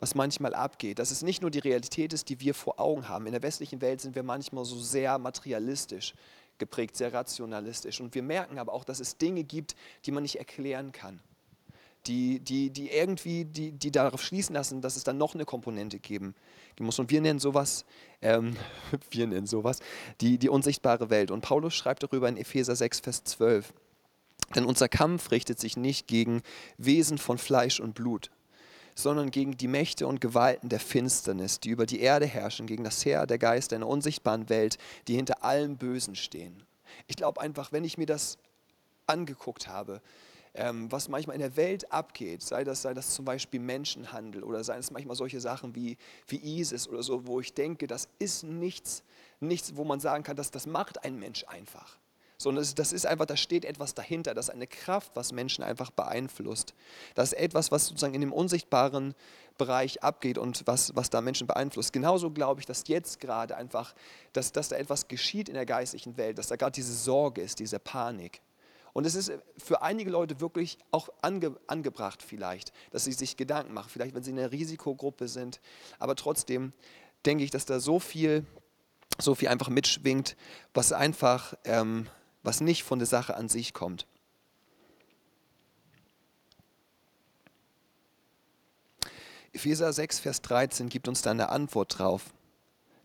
[0.00, 0.98] was manchmal abgeht.
[0.98, 3.26] Dass es nicht nur die Realität ist, die wir vor Augen haben.
[3.26, 6.14] In der westlichen Welt sind wir manchmal so sehr materialistisch
[6.58, 8.00] geprägt, sehr rationalistisch.
[8.00, 11.20] Und wir merken aber auch, dass es Dinge gibt, die man nicht erklären kann
[12.06, 15.98] die, die, die irgendwie die, die darauf schließen lassen, dass es dann noch eine Komponente
[15.98, 16.34] geben
[16.80, 16.98] muss.
[16.98, 17.84] Und wir nennen sowas,
[18.20, 18.56] ähm,
[19.10, 19.78] wir nennen sowas
[20.20, 21.30] die, die unsichtbare Welt.
[21.30, 23.72] Und Paulus schreibt darüber in Epheser 6, Vers 12.
[24.54, 26.42] Denn unser Kampf richtet sich nicht gegen
[26.76, 28.30] Wesen von Fleisch und Blut,
[28.94, 33.04] sondern gegen die Mächte und Gewalten der Finsternis, die über die Erde herrschen, gegen das
[33.04, 34.76] Heer der Geister einer unsichtbaren Welt,
[35.08, 36.62] die hinter allem Bösen stehen.
[37.06, 38.36] Ich glaube einfach, wenn ich mir das
[39.06, 40.02] angeguckt habe,
[40.54, 44.80] was manchmal in der Welt abgeht, sei das, sei das zum Beispiel Menschenhandel oder seien
[44.80, 45.96] es manchmal solche Sachen wie,
[46.28, 49.02] wie ISIS oder so, wo ich denke, das ist nichts,
[49.40, 51.98] nichts, wo man sagen kann, dass das macht ein Mensch einfach.
[52.36, 55.90] Sondern das ist einfach, da steht etwas dahinter, das ist eine Kraft, was Menschen einfach
[55.90, 56.74] beeinflusst.
[57.14, 59.14] Das ist etwas, was sozusagen in dem unsichtbaren
[59.56, 61.92] Bereich abgeht und was, was da Menschen beeinflusst.
[61.92, 63.94] Genauso glaube ich, dass jetzt gerade einfach,
[64.32, 67.58] dass, dass da etwas geschieht in der geistlichen Welt, dass da gerade diese Sorge ist,
[67.58, 68.42] diese Panik.
[68.92, 73.72] Und es ist für einige Leute wirklich auch ange, angebracht vielleicht, dass sie sich Gedanken
[73.72, 75.60] machen, vielleicht wenn sie in einer Risikogruppe sind.
[75.98, 76.72] Aber trotzdem
[77.24, 78.44] denke ich, dass da so viel,
[79.18, 80.36] so viel einfach mitschwingt,
[80.74, 82.08] was einfach, ähm,
[82.42, 84.06] was nicht von der Sache an sich kommt.
[89.54, 92.32] Epheser 6, Vers 13 gibt uns da eine Antwort drauf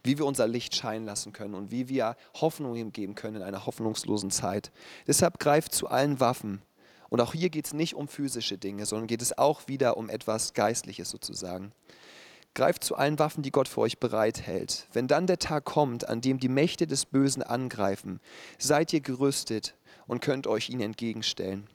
[0.03, 3.65] wie wir unser Licht scheinen lassen können und wie wir Hoffnung geben können in einer
[3.65, 4.71] hoffnungslosen Zeit.
[5.07, 6.61] Deshalb greift zu allen Waffen.
[7.09, 10.09] Und auch hier geht es nicht um physische Dinge, sondern geht es auch wieder um
[10.09, 11.71] etwas Geistliches sozusagen.
[12.53, 14.87] Greift zu allen Waffen, die Gott für euch bereithält.
[14.91, 18.19] Wenn dann der Tag kommt, an dem die Mächte des Bösen angreifen,
[18.57, 19.75] seid ihr gerüstet
[20.07, 21.67] und könnt euch ihnen entgegenstellen.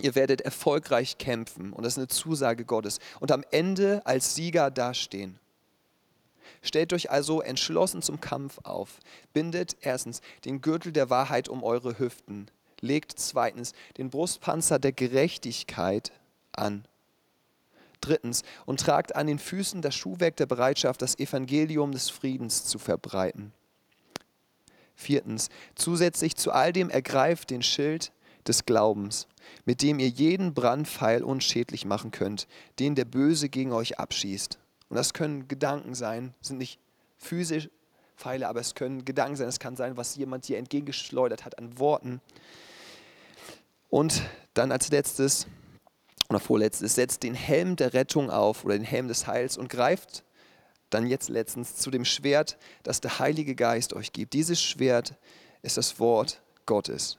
[0.00, 4.70] Ihr werdet erfolgreich kämpfen und das ist eine Zusage Gottes und am Ende als Sieger
[4.70, 5.40] dastehen.
[6.66, 8.98] Stellt euch also entschlossen zum Kampf auf.
[9.32, 12.48] Bindet erstens den Gürtel der Wahrheit um eure Hüften.
[12.80, 16.10] Legt zweitens den Brustpanzer der Gerechtigkeit
[16.50, 16.84] an.
[18.00, 22.80] Drittens, und tragt an den Füßen das Schuhwerk der Bereitschaft, das Evangelium des Friedens zu
[22.80, 23.52] verbreiten.
[24.96, 28.10] Viertens, zusätzlich zu all dem ergreift den Schild
[28.48, 29.28] des Glaubens,
[29.66, 32.48] mit dem ihr jeden Brandpfeil unschädlich machen könnt,
[32.80, 34.58] den der Böse gegen euch abschießt.
[34.88, 36.78] Und das können Gedanken sein, sind nicht
[37.18, 37.68] physisch
[38.16, 41.78] Pfeile, aber es können Gedanken sein, es kann sein, was jemand dir entgegengeschleudert hat an
[41.78, 42.20] Worten.
[43.90, 44.22] Und
[44.54, 45.46] dann als letztes
[46.28, 50.24] oder vorletztes, setzt den Helm der Rettung auf oder den Helm des Heils und greift
[50.90, 54.32] dann jetzt letztens zu dem Schwert, das der Heilige Geist euch gibt.
[54.32, 55.14] Dieses Schwert
[55.62, 57.18] ist das Wort Gottes.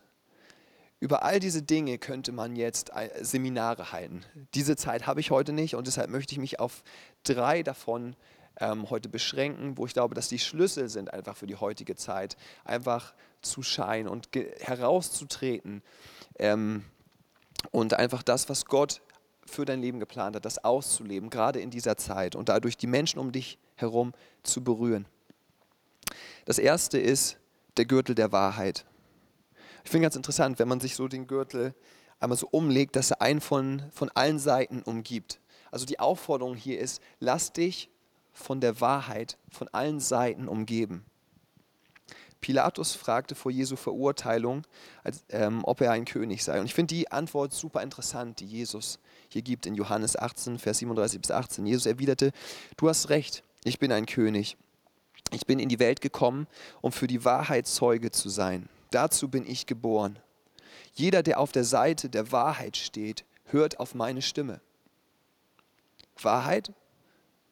[0.99, 4.25] Über all diese Dinge könnte man jetzt äh, Seminare halten.
[4.55, 6.83] Diese Zeit habe ich heute nicht und deshalb möchte ich mich auf
[7.23, 8.15] drei davon
[8.59, 12.35] ähm, heute beschränken, wo ich glaube, dass die Schlüssel sind einfach für die heutige Zeit,
[12.65, 14.29] einfach zu scheinen und
[14.59, 15.83] herauszutreten
[16.39, 16.83] ähm,
[17.71, 19.01] und einfach das, was Gott
[19.45, 23.19] für dein Leben geplant hat, das auszuleben, gerade in dieser Zeit und dadurch die Menschen
[23.19, 25.05] um dich herum zu berühren.
[26.45, 27.37] Das erste ist
[27.77, 28.85] der Gürtel der Wahrheit.
[29.87, 31.73] Ich finde ganz interessant, wenn man sich so den Gürtel
[32.19, 35.39] einmal so umlegt, dass er einen von, von allen Seiten umgibt.
[35.71, 37.89] Also die Aufforderung hier ist, lass dich
[38.33, 41.05] von der Wahrheit von allen Seiten umgeben.
[42.41, 44.63] Pilatus fragte vor Jesu Verurteilung,
[45.05, 46.59] als, ähm, ob er ein König sei.
[46.59, 50.79] Und ich finde die Antwort super interessant, die Jesus hier gibt in Johannes 18, Vers
[50.79, 51.65] 37 bis 18.
[51.65, 52.33] Jesus erwiderte,
[52.75, 54.57] du hast recht, ich bin ein König.
[55.31, 56.45] Ich bin in die Welt gekommen,
[56.81, 58.67] um für die Wahrheit Zeuge zu sein.
[58.91, 60.19] Dazu bin ich geboren.
[60.93, 64.61] Jeder, der auf der Seite der Wahrheit steht, hört auf meine Stimme.
[66.21, 66.73] Wahrheit?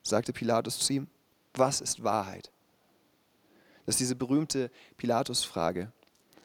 [0.02, 1.08] sagte Pilatus zu ihm.
[1.54, 2.52] Was ist Wahrheit?
[3.86, 5.92] Das ist diese berühmte Pilatus-Frage.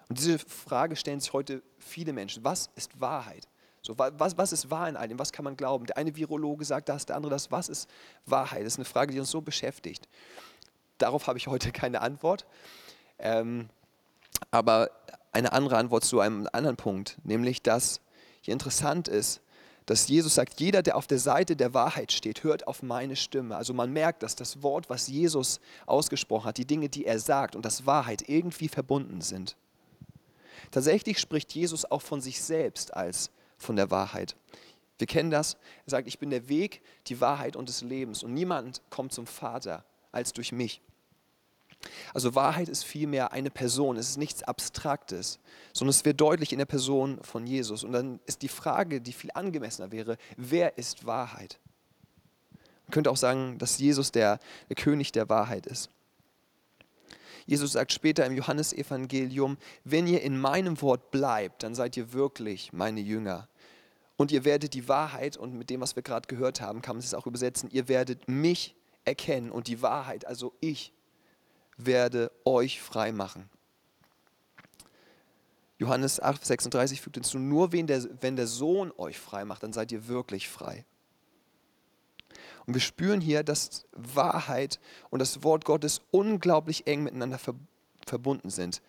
[0.08, 2.44] Und diese Frage stellen sich heute viele Menschen.
[2.44, 3.48] Was ist Wahrheit?
[3.82, 5.18] So, was, was ist wahr in all dem?
[5.18, 5.86] Was kann man glauben?
[5.86, 7.50] Der eine Virologe sagt das, der andere das.
[7.50, 7.88] Was ist
[8.26, 8.60] Wahrheit?
[8.60, 10.08] Das ist eine Frage, die uns so beschäftigt.
[10.98, 12.44] Darauf habe ich heute keine Antwort.
[13.18, 13.70] Ähm,
[14.50, 14.90] aber
[15.32, 18.00] eine andere Antwort zu einem anderen Punkt, nämlich dass
[18.40, 19.40] hier interessant ist,
[19.86, 23.56] dass Jesus sagt, jeder, der auf der Seite der Wahrheit steht, hört auf meine Stimme.
[23.56, 27.56] Also man merkt, dass das Wort, was Jesus ausgesprochen hat, die Dinge, die er sagt
[27.56, 29.56] und das Wahrheit irgendwie verbunden sind.
[30.70, 34.36] Tatsächlich spricht Jesus auch von sich selbst als von der Wahrheit.
[34.98, 35.54] Wir kennen das.
[35.86, 39.26] Er sagt, ich bin der Weg, die Wahrheit und des Lebens und niemand kommt zum
[39.26, 40.80] Vater als durch mich.
[42.12, 45.38] Also Wahrheit ist vielmehr eine Person, es ist nichts Abstraktes,
[45.72, 47.84] sondern es wird deutlich in der Person von Jesus.
[47.84, 51.58] Und dann ist die Frage, die viel angemessener wäre, wer ist Wahrheit?
[52.86, 55.90] Man könnte auch sagen, dass Jesus der, der König der Wahrheit ist.
[57.46, 62.72] Jesus sagt später im Johannesevangelium, wenn ihr in meinem Wort bleibt, dann seid ihr wirklich
[62.72, 63.48] meine Jünger.
[64.16, 67.02] Und ihr werdet die Wahrheit, und mit dem, was wir gerade gehört haben, kann man
[67.02, 70.92] es auch übersetzen, ihr werdet mich erkennen und die Wahrheit, also ich,
[71.86, 73.48] werde euch frei machen.
[75.78, 79.72] Johannes 8, 36 fügt hinzu, nur wenn der, wenn der Sohn euch frei macht, dann
[79.72, 80.84] seid ihr wirklich frei.
[82.66, 87.40] Und wir spüren hier, dass Wahrheit und das Wort Gottes unglaublich eng miteinander
[88.06, 88.82] verbunden sind.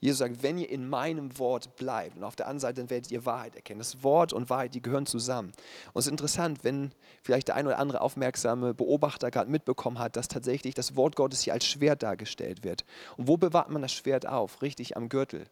[0.00, 3.10] Jesus sagt, wenn ihr in meinem Wort bleibt und auf der anderen Seite, dann werdet
[3.10, 3.80] ihr Wahrheit erkennen.
[3.80, 5.48] Das Wort und Wahrheit, die gehören zusammen.
[5.92, 10.14] Und es ist interessant, wenn vielleicht der ein oder andere aufmerksame Beobachter gerade mitbekommen hat,
[10.14, 12.84] dass tatsächlich das Wort Gottes hier als Schwert dargestellt wird.
[13.16, 14.62] Und wo bewahrt man das Schwert auf?
[14.62, 15.46] Richtig am Gürtel.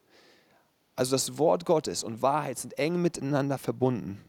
[0.95, 4.25] Also das Wort Gottes und Wahrheit sind eng miteinander verbunden.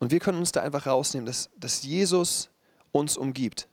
[0.00, 2.50] Und wir können uns da einfach rausnehmen, dass, dass Jesus
[2.90, 3.69] uns umgibt.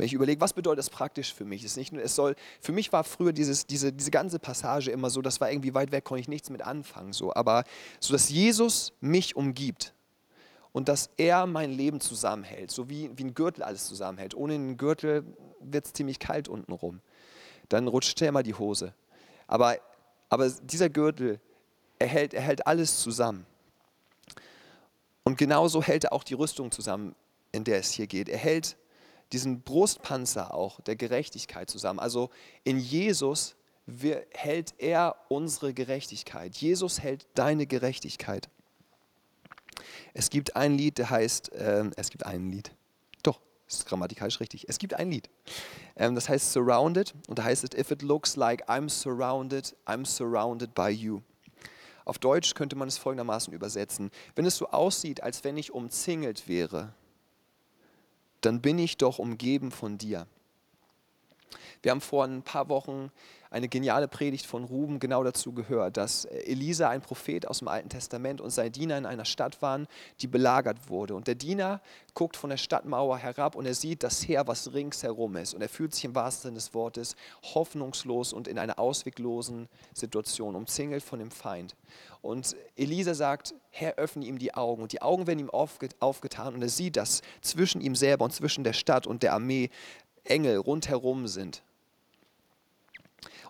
[0.00, 1.62] Wenn ich überlege, was bedeutet das praktisch für mich?
[1.62, 5.10] Es, nicht nur, es soll, für mich war früher dieses, diese, diese ganze Passage immer
[5.10, 7.12] so, das war irgendwie weit weg, konnte ich nichts mit anfangen.
[7.12, 7.34] So.
[7.34, 7.64] Aber
[7.98, 9.92] so, dass Jesus mich umgibt
[10.72, 14.34] und dass er mein Leben zusammenhält, so wie, wie ein Gürtel alles zusammenhält.
[14.34, 15.22] Ohne einen Gürtel
[15.60, 17.02] wird es ziemlich kalt unten rum.
[17.68, 18.94] Dann rutscht schnell mal die Hose.
[19.48, 19.76] Aber,
[20.30, 21.40] aber dieser Gürtel,
[21.98, 23.44] er hält, er hält alles zusammen.
[25.24, 27.14] Und genauso hält er auch die Rüstung zusammen,
[27.52, 28.30] in der es hier geht.
[28.30, 28.78] Er hält
[29.32, 31.98] diesen Brustpanzer auch der Gerechtigkeit zusammen.
[31.98, 32.30] Also
[32.64, 33.56] in Jesus
[34.32, 36.56] hält er unsere Gerechtigkeit.
[36.56, 38.48] Jesus hält deine Gerechtigkeit.
[40.14, 42.72] Es gibt ein Lied, der heißt, äh, es gibt ein Lied,
[43.22, 44.68] doch, ist grammatikalisch richtig.
[44.68, 45.30] Es gibt ein Lied,
[45.96, 50.04] ähm, das heißt Surrounded und da heißt es, if it looks like I'm surrounded, I'm
[50.04, 51.22] surrounded by you.
[52.04, 56.48] Auf Deutsch könnte man es folgendermaßen übersetzen, wenn es so aussieht, als wenn ich umzingelt
[56.48, 56.92] wäre,
[58.40, 60.26] dann bin ich doch umgeben von dir.
[61.82, 63.10] Wir haben vor ein paar Wochen
[63.50, 67.88] eine geniale Predigt von Ruben genau dazu gehört, dass Elisa, ein Prophet aus dem Alten
[67.88, 69.88] Testament, und sein Diener in einer Stadt waren,
[70.20, 71.14] die belagert wurde.
[71.14, 71.80] Und der Diener
[72.14, 75.54] guckt von der Stadtmauer herab und er sieht das Heer, was ringsherum ist.
[75.54, 77.16] Und er fühlt sich im wahrsten Sinne des Wortes
[77.54, 81.74] hoffnungslos und in einer ausweglosen Situation, umzingelt von dem Feind.
[82.22, 84.82] Und Elisa sagt, Herr, öffne ihm die Augen.
[84.82, 88.64] Und die Augen werden ihm aufgetan und er sieht, dass zwischen ihm selber und zwischen
[88.64, 89.70] der Stadt und der Armee
[90.24, 91.62] Engel rundherum sind.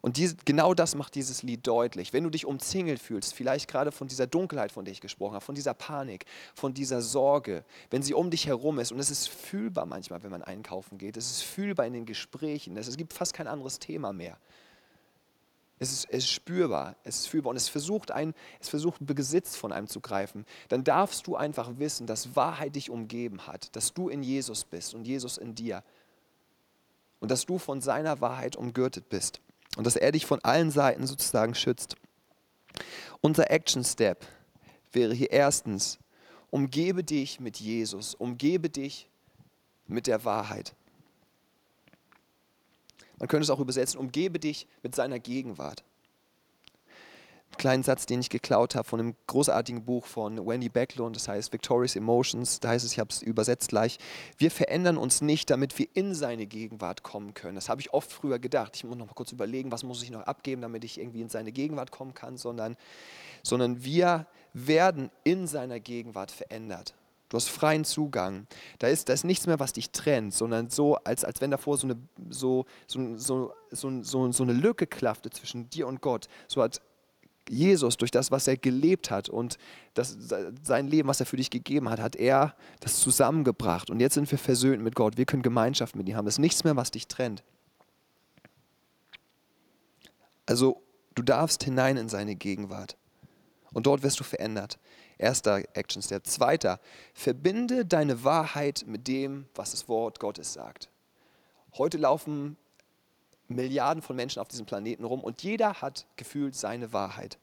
[0.02, 2.12] Und diese, genau das macht dieses Lied deutlich.
[2.12, 5.44] Wenn du dich umzingelt fühlst, vielleicht gerade von dieser Dunkelheit, von der ich gesprochen habe,
[5.44, 9.28] von dieser Panik, von dieser Sorge, wenn sie um dich herum ist, und es ist
[9.28, 13.34] fühlbar manchmal, wenn man einkaufen geht, es ist fühlbar in den Gesprächen, es gibt fast
[13.34, 14.38] kein anderes Thema mehr.
[15.82, 19.56] Es ist, es ist spürbar, es ist fühlbar und es versucht, ein, es versucht, Besitz
[19.56, 20.44] von einem zu greifen.
[20.68, 24.94] Dann darfst du einfach wissen, dass Wahrheit dich umgeben hat, dass du in Jesus bist
[24.94, 25.82] und Jesus in dir
[27.18, 29.40] und dass du von seiner Wahrheit umgürtet bist
[29.76, 31.96] und dass er dich von allen Seiten sozusagen schützt.
[33.20, 34.26] Unser Action Step
[34.92, 35.98] wäre hier erstens,
[36.50, 39.08] umgebe dich mit Jesus, umgebe dich
[39.86, 40.74] mit der Wahrheit.
[43.18, 45.84] Man könnte es auch übersetzen, umgebe dich mit seiner Gegenwart.
[47.58, 51.52] Kleinen Satz, den ich geklaut habe von einem großartigen Buch von Wendy Backlund, das heißt
[51.52, 53.98] Victorious Emotions, da heißt es, ich habe es übersetzt gleich,
[54.38, 57.54] wir verändern uns nicht, damit wir in seine Gegenwart kommen können.
[57.54, 58.76] Das habe ich oft früher gedacht.
[58.76, 61.28] Ich muss noch mal kurz überlegen, was muss ich noch abgeben, damit ich irgendwie in
[61.28, 62.76] seine Gegenwart kommen kann, sondern,
[63.42, 66.94] sondern wir werden in seiner Gegenwart verändert.
[67.30, 68.48] Du hast freien Zugang.
[68.80, 71.78] Da ist, da ist nichts mehr, was dich trennt, sondern so, als, als wenn davor
[71.78, 71.96] so eine,
[72.28, 76.28] so, so, so, so, so, so eine Lücke klaffte zwischen dir und Gott.
[76.48, 76.80] So hat
[77.50, 79.58] Jesus, durch das, was er gelebt hat und
[79.94, 80.16] das,
[80.62, 83.90] sein Leben, was er für dich gegeben hat, hat er das zusammengebracht.
[83.90, 85.16] Und jetzt sind wir versöhnt mit Gott.
[85.16, 86.28] Wir können Gemeinschaft mit ihm haben.
[86.28, 87.42] Es ist nichts mehr, was dich trennt.
[90.46, 90.82] Also,
[91.14, 92.96] du darfst hinein in seine Gegenwart.
[93.72, 94.78] Und dort wirst du verändert.
[95.18, 96.26] Erster Action Step.
[96.26, 96.80] Zweiter,
[97.14, 100.88] verbinde deine Wahrheit mit dem, was das Wort Gottes sagt.
[101.76, 102.56] Heute laufen
[103.50, 107.38] Milliarden von Menschen auf diesem Planeten rum und jeder hat gefühlt seine Wahrheit.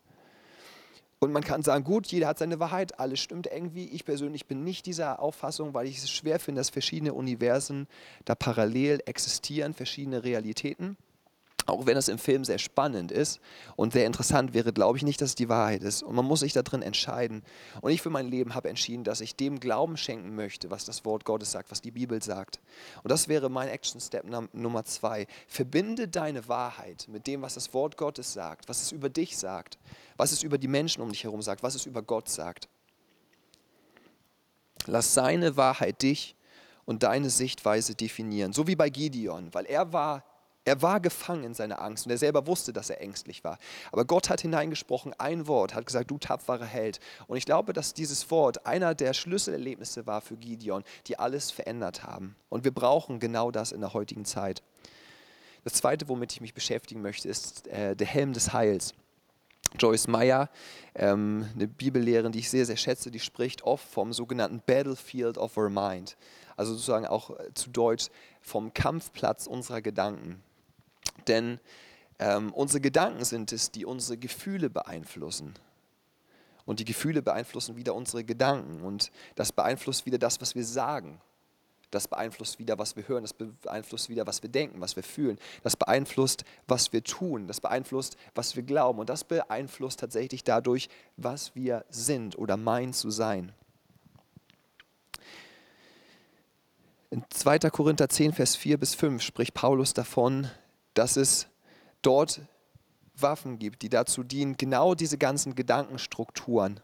[1.20, 3.86] Und man kann sagen, gut, jeder hat seine Wahrheit, alles stimmt irgendwie.
[3.86, 7.88] Ich persönlich bin nicht dieser Auffassung, weil ich es schwer finde, dass verschiedene Universen
[8.26, 10.96] da parallel existieren, verschiedene Realitäten.
[11.68, 13.42] Auch wenn das im Film sehr spannend ist
[13.76, 16.02] und sehr interessant wäre, glaube ich nicht, dass es die Wahrheit ist.
[16.02, 17.44] Und man muss sich da drin entscheiden.
[17.82, 21.04] Und ich für mein Leben habe entschieden, dass ich dem Glauben schenken möchte, was das
[21.04, 22.62] Wort Gottes sagt, was die Bibel sagt.
[23.04, 25.28] Und das wäre mein Action Step Nummer zwei.
[25.46, 29.78] Verbinde deine Wahrheit mit dem, was das Wort Gottes sagt, was es über dich sagt,
[30.16, 32.70] was es über die Menschen um dich herum sagt, was es über Gott sagt.
[34.86, 36.38] Lass seine Wahrheit dich
[36.86, 38.54] und deine Sichtweise definieren.
[38.54, 40.24] So wie bei Gideon, weil er war
[40.68, 43.58] er war gefangen in seiner Angst und er selber wusste, dass er ängstlich war.
[43.94, 47.00] Aber Gott hat hineingesprochen, ein Wort, hat gesagt, du tapferer Held.
[47.28, 52.04] Und ich glaube, dass dieses Wort einer der Schlüsselerlebnisse war für Gideon, die alles verändert
[52.04, 52.36] haben.
[52.50, 54.62] Und wir brauchen genau das in der heutigen Zeit.
[55.64, 58.94] Das Zweite, womit ich mich beschäftigen möchte, ist äh, der Helm des Heils.
[59.80, 60.50] Joyce Meyer,
[60.96, 65.56] ähm, eine Bibellehrerin, die ich sehr, sehr schätze, die spricht oft vom sogenannten Battlefield of
[65.58, 66.18] our Mind.
[66.58, 68.08] Also sozusagen auch äh, zu Deutsch
[68.42, 70.44] vom Kampfplatz unserer Gedanken.
[71.28, 71.60] Denn
[72.20, 75.54] ähm, unsere Gedanken sind es, die unsere Gefühle beeinflussen.
[76.66, 78.82] Und die Gefühle beeinflussen wieder unsere Gedanken.
[78.82, 81.22] Und das beeinflusst wieder das, was wir sagen.
[81.92, 83.24] Das beeinflusst wieder, was wir hören.
[83.24, 85.38] Das beeinflusst wieder, was wir denken, was wir fühlen.
[85.64, 87.48] Das beeinflusst, was wir tun.
[87.48, 89.00] Das beeinflusst, was wir glauben.
[89.00, 93.54] Und das beeinflusst tatsächlich dadurch, was wir sind oder meinen zu sein.
[97.10, 97.60] In 2.
[97.70, 100.52] Korinther 10, Vers 4 bis 5 spricht Paulus davon,
[100.98, 101.48] dass es
[102.02, 102.42] dort
[103.16, 106.80] Waffen gibt, die dazu dienen, genau diese ganzen Gedankenstrukturen,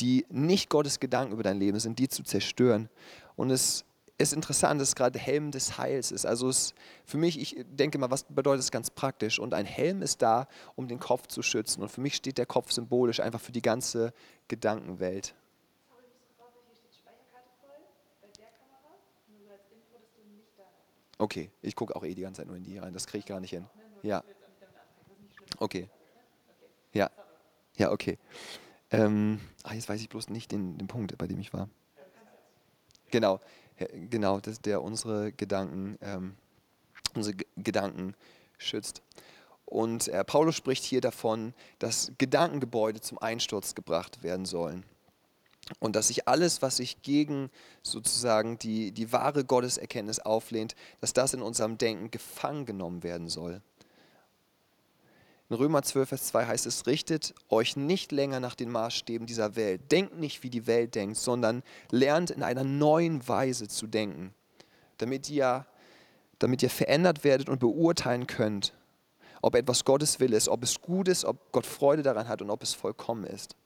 [0.00, 2.88] die nicht Gottes Gedanken über dein Leben sind, die zu zerstören.
[3.36, 3.84] Und es
[4.18, 6.26] ist interessant, dass es gerade Helm des Heils ist.
[6.26, 6.74] Also es,
[7.06, 9.38] für mich, ich denke mal, was bedeutet es ganz praktisch?
[9.38, 11.82] Und ein Helm ist da, um den Kopf zu schützen.
[11.82, 14.12] Und für mich steht der Kopf symbolisch einfach für die ganze
[14.48, 15.34] Gedankenwelt.
[21.20, 23.26] Okay, ich gucke auch eh die ganze Zeit nur in die rein, das kriege ich
[23.26, 23.66] gar nicht hin.
[24.02, 24.24] Ja.
[25.58, 25.86] Okay.
[26.94, 27.10] Ja.
[27.76, 28.16] Ja, okay.
[28.90, 31.68] Ähm, ach, jetzt weiß ich bloß nicht den, den Punkt, bei dem ich war.
[33.10, 33.38] Genau,
[34.08, 36.36] genau, das, der unsere Gedanken, ähm,
[37.14, 38.14] unsere Gedanken
[38.56, 39.02] schützt.
[39.66, 44.86] Und äh, Paulus spricht hier davon, dass Gedankengebäude zum Einsturz gebracht werden sollen.
[45.78, 47.50] Und dass sich alles, was sich gegen
[47.82, 53.62] sozusagen die, die wahre Gotteserkenntnis auflehnt, dass das in unserem Denken gefangen genommen werden soll.
[55.50, 59.56] In Römer 12, Vers 2 heißt es, richtet euch nicht länger nach den Maßstäben dieser
[59.56, 59.90] Welt.
[59.90, 64.32] Denkt nicht, wie die Welt denkt, sondern lernt in einer neuen Weise zu denken,
[64.98, 65.66] damit ihr,
[66.38, 68.74] damit ihr verändert werdet und beurteilen könnt,
[69.42, 72.50] ob etwas Gottes Wille ist, ob es gut ist, ob Gott Freude daran hat und
[72.50, 73.56] ob es vollkommen ist.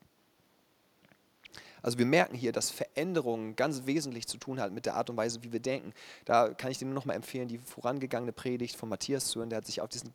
[1.85, 5.17] Also wir merken hier, dass Veränderungen ganz wesentlich zu tun hat mit der Art und
[5.17, 5.93] Weise, wie wir denken.
[6.25, 9.51] Da kann ich dir nur noch mal empfehlen, die vorangegangene Predigt von Matthias zu hören.
[9.51, 10.11] Der hat sich auf diesen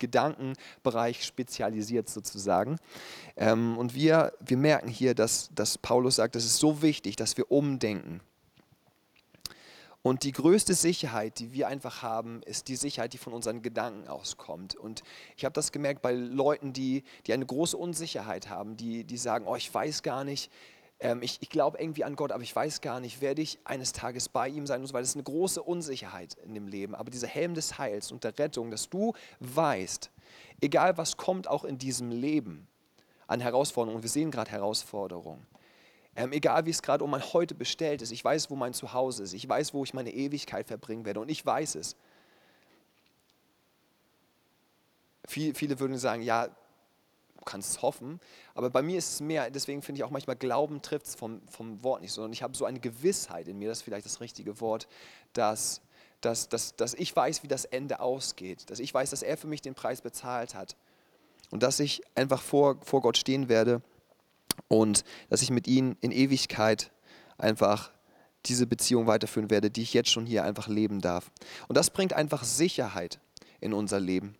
[0.00, 2.78] Gedankenbereich spezialisiert sozusagen.
[3.36, 7.36] Ähm, und wir, wir merken hier, dass, dass Paulus sagt, es ist so wichtig, dass
[7.36, 8.20] wir umdenken.
[10.06, 14.06] Und die größte Sicherheit, die wir einfach haben, ist die Sicherheit, die von unseren Gedanken
[14.06, 14.74] auskommt.
[14.74, 15.02] Und
[15.36, 19.46] ich habe das gemerkt bei Leuten, die, die eine große Unsicherheit haben, die, die sagen,
[19.46, 20.50] oh, ich weiß gar nicht,
[21.04, 23.92] ähm, ich, ich glaube irgendwie an Gott, aber ich weiß gar nicht, werde ich eines
[23.92, 25.02] Tages bei ihm sein und so weiter.
[25.02, 26.94] Das ist eine große Unsicherheit in dem Leben.
[26.94, 30.10] Aber dieser Helm des Heils und der Rettung, dass du weißt,
[30.62, 32.66] egal was kommt auch in diesem Leben
[33.26, 35.46] an Herausforderungen, und wir sehen gerade Herausforderungen,
[36.16, 39.24] ähm, egal wie es gerade um mein Heute bestellt ist, ich weiß, wo mein Zuhause
[39.24, 41.96] ist, ich weiß, wo ich meine Ewigkeit verbringen werde und ich weiß es.
[45.26, 46.48] Viele, viele würden sagen, ja,
[47.44, 48.20] kannst es hoffen,
[48.54, 51.40] aber bei mir ist es mehr, deswegen finde ich auch manchmal Glauben trifft es vom,
[51.48, 54.20] vom Wort nicht, sondern ich habe so eine Gewissheit in mir, das ist vielleicht das
[54.20, 54.88] richtige Wort,
[55.32, 55.80] dass,
[56.20, 59.46] dass, dass, dass ich weiß, wie das Ende ausgeht, dass ich weiß, dass er für
[59.46, 60.76] mich den Preis bezahlt hat
[61.50, 63.82] und dass ich einfach vor, vor Gott stehen werde
[64.68, 66.90] und dass ich mit ihm in Ewigkeit
[67.38, 67.90] einfach
[68.46, 71.30] diese Beziehung weiterführen werde, die ich jetzt schon hier einfach leben darf.
[71.68, 73.18] Und das bringt einfach Sicherheit
[73.60, 74.36] in unser Leben.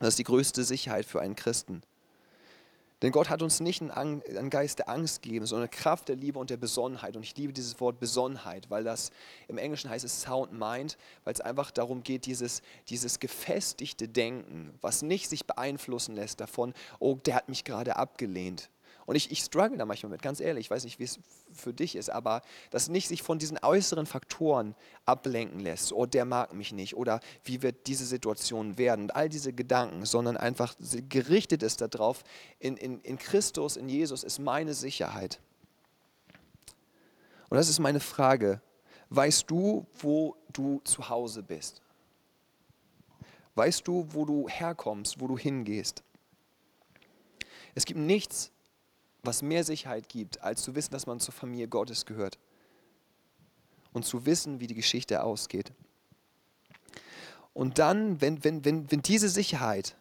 [0.00, 1.82] Das ist die größte Sicherheit für einen Christen.
[3.02, 6.50] Denn Gott hat uns nicht einen Geist der Angst gegeben, sondern Kraft der Liebe und
[6.50, 7.16] der Besonnenheit.
[7.16, 9.10] Und ich liebe dieses Wort Besonnenheit, weil das
[9.46, 14.76] im Englischen heißt es Sound Mind, weil es einfach darum geht, dieses, dieses gefestigte Denken,
[14.80, 18.68] was nicht sich beeinflussen lässt davon, oh, der hat mich gerade abgelehnt,
[19.08, 21.18] und ich, ich struggle da manchmal mit, ganz ehrlich, ich weiß nicht, wie es
[21.50, 24.74] für dich ist, aber dass nicht sich von diesen äußeren Faktoren
[25.06, 29.30] ablenken lässt, oh, der mag mich nicht oder wie wird diese Situation werden und all
[29.30, 30.74] diese Gedanken, sondern einfach
[31.08, 32.22] gerichtet ist darauf,
[32.58, 35.40] in, in, in Christus, in Jesus ist meine Sicherheit.
[37.48, 38.60] Und das ist meine Frage.
[39.08, 41.80] Weißt du, wo du zu Hause bist?
[43.54, 46.02] Weißt du, wo du herkommst, wo du hingehst?
[47.74, 48.52] Es gibt nichts,
[49.28, 52.38] was mehr Sicherheit gibt, als zu wissen, dass man zur Familie Gottes gehört.
[53.92, 55.72] Und zu wissen, wie die Geschichte ausgeht.
[57.52, 59.96] Und dann, wenn, wenn, wenn, wenn diese Sicherheit,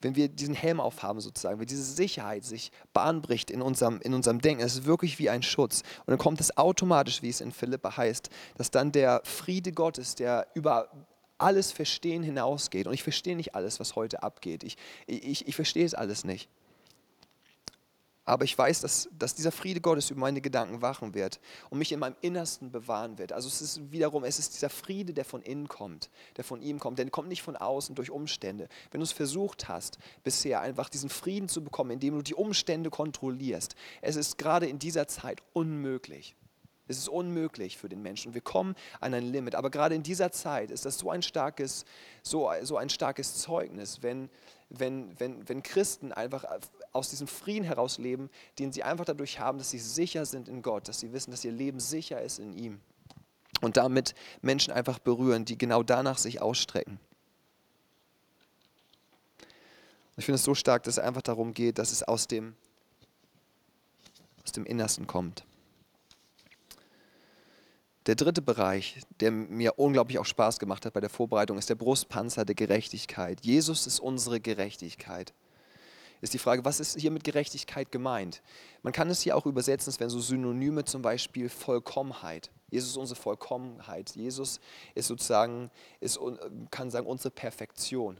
[0.00, 4.40] wenn wir diesen Helm aufhaben sozusagen, wenn diese Sicherheit sich bahnbricht in unserem, in unserem
[4.40, 5.82] Denken, es ist wirklich wie ein Schutz.
[6.00, 10.14] Und dann kommt es automatisch, wie es in Philippa heißt, dass dann der Friede Gottes,
[10.14, 10.90] der über
[11.38, 12.86] alles Verstehen hinausgeht.
[12.86, 14.62] Und ich verstehe nicht alles, was heute abgeht.
[14.64, 16.50] Ich, ich, ich verstehe es alles nicht
[18.28, 21.92] aber ich weiß, dass, dass dieser Friede Gottes über meine Gedanken wachen wird und mich
[21.92, 23.32] in meinem Innersten bewahren wird.
[23.32, 26.78] Also es ist wiederum, es ist dieser Friede, der von innen kommt, der von ihm
[26.78, 28.68] kommt, der kommt nicht von außen durch Umstände.
[28.90, 32.90] Wenn du es versucht hast, bisher einfach diesen Frieden zu bekommen, indem du die Umstände
[32.90, 36.36] kontrollierst, es ist gerade in dieser Zeit unmöglich.
[36.88, 38.34] Es ist unmöglich für den Menschen.
[38.34, 39.54] Wir kommen an ein Limit.
[39.54, 41.84] Aber gerade in dieser Zeit ist das so ein starkes,
[42.22, 44.30] so, so ein starkes Zeugnis, wenn,
[44.70, 46.44] wenn, wenn, wenn Christen einfach
[46.92, 50.62] aus diesem Frieden heraus leben, den sie einfach dadurch haben, dass sie sicher sind in
[50.62, 52.80] Gott, dass sie wissen, dass ihr Leben sicher ist in ihm.
[53.60, 56.98] Und damit Menschen einfach berühren, die genau danach sich ausstrecken.
[60.16, 62.56] Ich finde es so stark, dass es einfach darum geht, dass es aus dem,
[64.44, 65.44] aus dem Innersten kommt.
[68.08, 71.74] Der dritte Bereich, der mir unglaublich auch Spaß gemacht hat bei der Vorbereitung, ist der
[71.74, 73.40] Brustpanzer der Gerechtigkeit.
[73.42, 75.34] Jesus ist unsere Gerechtigkeit.
[76.22, 78.40] Ist die Frage, was ist hier mit Gerechtigkeit gemeint?
[78.82, 82.50] Man kann es hier auch übersetzen, es wären so Synonyme zum Beispiel Vollkommenheit.
[82.70, 84.16] Jesus ist unsere Vollkommenheit.
[84.16, 84.58] Jesus
[84.94, 86.18] ist sozusagen, ist,
[86.70, 88.16] kann sagen, unsere Perfektion.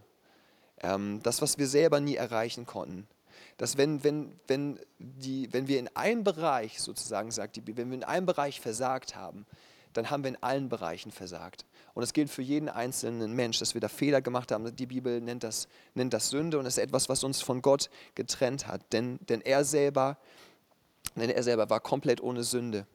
[0.82, 3.08] Ähm, das, was wir selber nie erreichen konnten
[3.56, 7.96] dass wenn, wenn, wenn, die, wenn wir in einem Bereich sozusagen, sagt die wenn wir
[7.96, 9.46] in einem Bereich versagt haben,
[9.98, 11.66] dann haben wir in allen Bereichen versagt.
[11.94, 14.74] Und es gilt für jeden einzelnen Mensch, dass wir da Fehler gemacht haben.
[14.76, 17.90] Die Bibel nennt das, nennt das Sünde und es ist etwas, was uns von Gott
[18.14, 18.92] getrennt hat.
[18.92, 20.16] Denn, denn, er selber,
[21.16, 22.86] denn er selber war komplett ohne Sünde.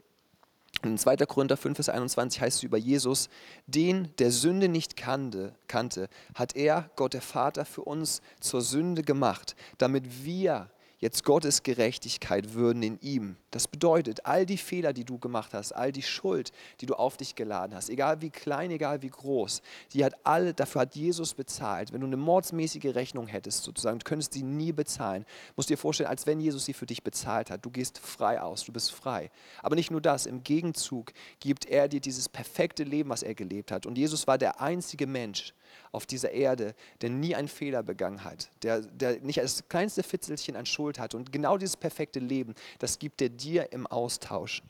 [0.83, 1.17] In 2.
[1.17, 3.29] Korinther 5, Vers 21 heißt es über Jesus,
[3.67, 9.01] den, der Sünde nicht kannte, kannte, hat er, Gott der Vater, für uns zur Sünde
[9.01, 10.69] gemacht, damit wir
[11.03, 13.35] jetzt Gottes Gerechtigkeit würden in ihm.
[13.51, 17.17] Das bedeutet, all die Fehler, die du gemacht hast, all die Schuld, die du auf
[17.17, 21.33] dich geladen hast, egal wie klein, egal wie groß, die hat alle, dafür hat Jesus
[21.33, 21.91] bezahlt.
[21.91, 25.25] Wenn du eine mordsmäßige Rechnung hättest, sozusagen, du könntest sie nie bezahlen,
[25.57, 27.65] musst dir vorstellen, als wenn Jesus sie für dich bezahlt hat.
[27.65, 29.29] Du gehst frei aus, du bist frei.
[29.61, 33.73] Aber nicht nur das, im Gegenzug gibt er dir dieses perfekte Leben, was er gelebt
[33.73, 33.85] hat.
[33.85, 35.53] Und Jesus war der einzige Mensch,
[35.91, 40.55] auf dieser Erde, der nie einen Fehler begangen hat, der, der nicht das kleinste Fitzelchen
[40.55, 41.15] an Schuld hat.
[41.15, 44.63] Und genau dieses perfekte Leben, das gibt er dir im Austausch.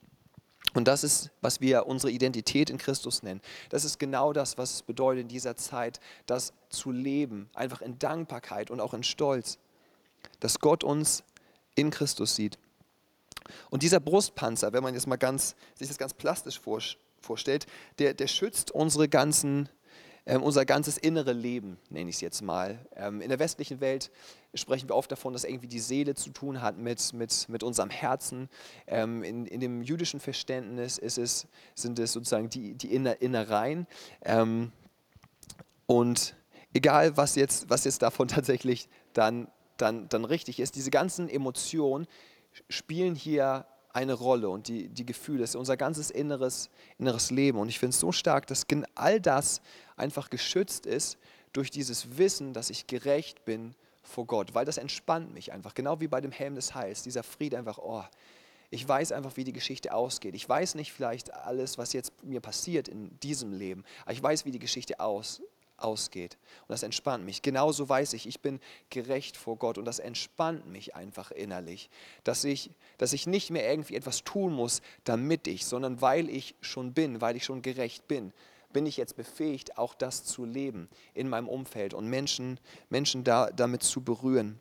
[0.74, 3.42] Und das ist, was wir unsere Identität in Christus nennen.
[3.70, 8.00] Das ist genau das, was es bedeutet in dieser Zeit, das zu leben, einfach in
[8.00, 9.60] Dankbarkeit und auch in Stolz,
[10.40, 11.24] dass Gott uns
[11.76, 12.58] in Christus sieht.
[13.70, 16.60] Und dieser Brustpanzer, wenn man jetzt mal ganz, sich das ganz plastisch
[17.22, 17.68] vorstellt,
[18.00, 19.70] der, der schützt unsere ganzen
[20.26, 22.80] unser ganzes innere Leben, nenne ich es jetzt mal.
[22.96, 24.10] Ähm, in der westlichen Welt
[24.54, 27.90] sprechen wir oft davon, dass irgendwie die Seele zu tun hat mit, mit, mit unserem
[27.90, 28.50] Herzen.
[28.88, 33.86] Ähm, in, in dem jüdischen Verständnis ist es, sind es sozusagen die, die Inner, Innereien.
[34.22, 34.72] Ähm,
[35.88, 36.36] und
[36.74, 42.08] egal, was jetzt, was jetzt davon tatsächlich dann, dann, dann richtig ist, diese ganzen Emotionen
[42.70, 47.60] spielen hier eine Rolle und die, die Gefühle, ist unser ganzes inneres, inneres Leben.
[47.60, 48.66] Und ich finde es so stark, dass
[48.96, 49.62] all das
[49.96, 51.18] einfach geschützt ist
[51.54, 56.00] durch dieses Wissen, dass ich gerecht bin vor Gott, weil das entspannt mich einfach, genau
[56.00, 58.04] wie bei dem Helm des Heils, dieser Friede einfach, oh,
[58.70, 60.34] ich weiß einfach, wie die Geschichte ausgeht.
[60.34, 64.46] Ich weiß nicht vielleicht alles, was jetzt mir passiert in diesem Leben, aber ich weiß,
[64.46, 65.42] wie die Geschichte aus,
[65.78, 66.38] ausgeht.
[66.62, 67.42] Und das entspannt mich.
[67.42, 71.90] Genauso weiß ich, ich bin gerecht vor Gott und das entspannt mich einfach innerlich.
[72.24, 76.56] Dass ich, dass ich nicht mehr irgendwie etwas tun muss, damit ich, sondern weil ich
[76.62, 78.34] schon bin, weil ich schon gerecht bin,
[78.74, 82.60] bin ich jetzt befähigt, auch das zu leben in meinem Umfeld und Menschen,
[82.90, 84.60] Menschen da, damit zu berühren.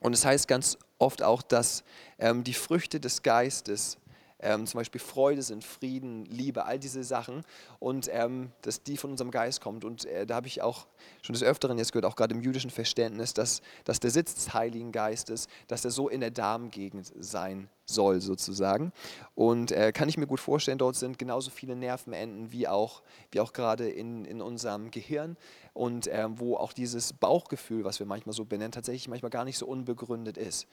[0.00, 1.84] Und es heißt ganz oft auch, dass
[2.18, 3.98] ähm, die Früchte des Geistes
[4.42, 7.44] ähm, zum Beispiel Freude sind, Frieden, Liebe, all diese Sachen
[7.78, 9.84] und ähm, dass die von unserem Geist kommt.
[9.84, 10.86] Und äh, da habe ich auch
[11.22, 14.52] schon des Öfteren jetzt gehört, auch gerade im jüdischen Verständnis, dass, dass der Sitz des
[14.52, 18.92] Heiligen Geistes, dass er so in der Darmgegend sein soll sozusagen.
[19.34, 23.40] Und äh, kann ich mir gut vorstellen, dort sind genauso viele Nervenenden wie auch, wie
[23.40, 25.36] auch gerade in, in unserem Gehirn
[25.74, 29.58] und äh, wo auch dieses Bauchgefühl, was wir manchmal so benennen, tatsächlich manchmal gar nicht
[29.58, 30.66] so unbegründet ist.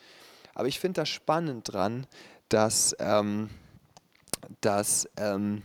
[0.55, 2.07] Aber ich finde das spannend dran,
[2.49, 3.49] dass, ähm,
[4.61, 5.63] dass ähm,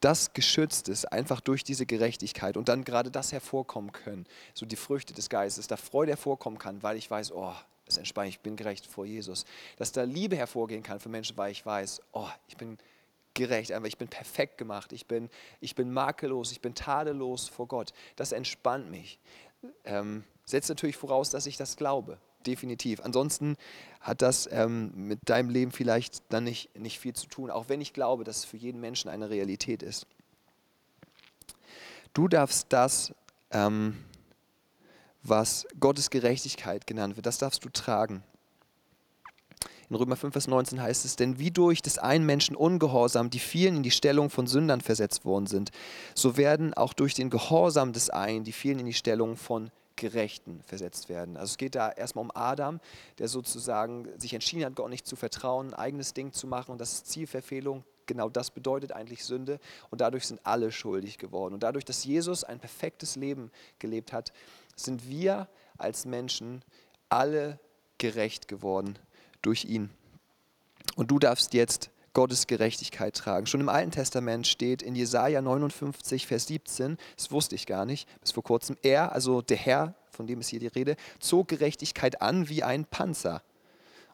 [0.00, 4.76] das geschützt ist, einfach durch diese Gerechtigkeit und dann gerade das hervorkommen können, so die
[4.76, 7.54] Früchte des Geistes, da Freude hervorkommen kann, weil ich weiß, oh,
[7.86, 9.44] es entspannt, ich bin gerecht vor Jesus.
[9.76, 12.78] Dass da Liebe hervorgehen kann für Menschen, weil ich weiß, oh, ich bin
[13.34, 15.30] gerecht, aber ich bin perfekt gemacht, ich bin,
[15.60, 17.92] ich bin makellos, ich bin tadellos vor Gott.
[18.16, 19.18] Das entspannt mich.
[19.84, 23.00] Ähm, setzt natürlich voraus, dass ich das glaube definitiv.
[23.00, 23.56] Ansonsten
[24.00, 27.80] hat das ähm, mit deinem Leben vielleicht dann nicht, nicht viel zu tun, auch wenn
[27.80, 30.06] ich glaube, dass es für jeden Menschen eine Realität ist.
[32.14, 33.12] Du darfst das,
[33.50, 33.96] ähm,
[35.22, 38.22] was Gottes Gerechtigkeit genannt wird, das darfst du tragen.
[39.88, 43.38] In Römer 5, Vers 19 heißt es, denn wie durch des einen Menschen Ungehorsam die
[43.38, 45.70] vielen in die Stellung von Sündern versetzt worden sind,
[46.14, 50.62] so werden auch durch den Gehorsam des einen die vielen in die Stellung von Gerechten
[50.62, 51.36] versetzt werden.
[51.36, 52.80] Also es geht da erstmal um Adam,
[53.18, 56.80] der sozusagen sich entschieden hat, Gott nicht zu vertrauen, ein eigenes Ding zu machen und
[56.80, 57.84] das ist Zielverfehlung.
[58.04, 59.58] Genau das bedeutet eigentlich Sünde
[59.90, 61.54] und dadurch sind alle schuldig geworden.
[61.54, 64.32] Und dadurch, dass Jesus ein perfektes Leben gelebt hat,
[64.76, 66.62] sind wir als Menschen
[67.08, 67.58] alle
[67.98, 68.98] gerecht geworden
[69.42, 69.90] durch ihn.
[70.94, 73.44] Und du darfst jetzt Gottes Gerechtigkeit tragen.
[73.44, 78.08] Schon im Alten Testament steht in Jesaja 59, Vers 17, das wusste ich gar nicht
[78.22, 82.22] bis vor kurzem, er, also der Herr, von dem ist hier die Rede, zog Gerechtigkeit
[82.22, 83.42] an wie ein Panzer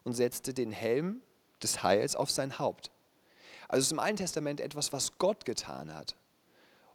[0.03, 1.21] und setzte den Helm
[1.61, 2.91] des Heils auf sein Haupt.
[3.69, 6.17] Also es ist im Alten Testament etwas, was Gott getan hat.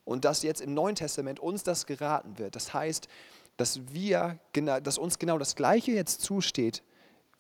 [0.05, 2.55] Und dass jetzt im Neuen Testament uns das geraten wird.
[2.55, 3.09] Das heißt,
[3.57, 6.83] dass wir, dass uns genau das Gleiche jetzt zusteht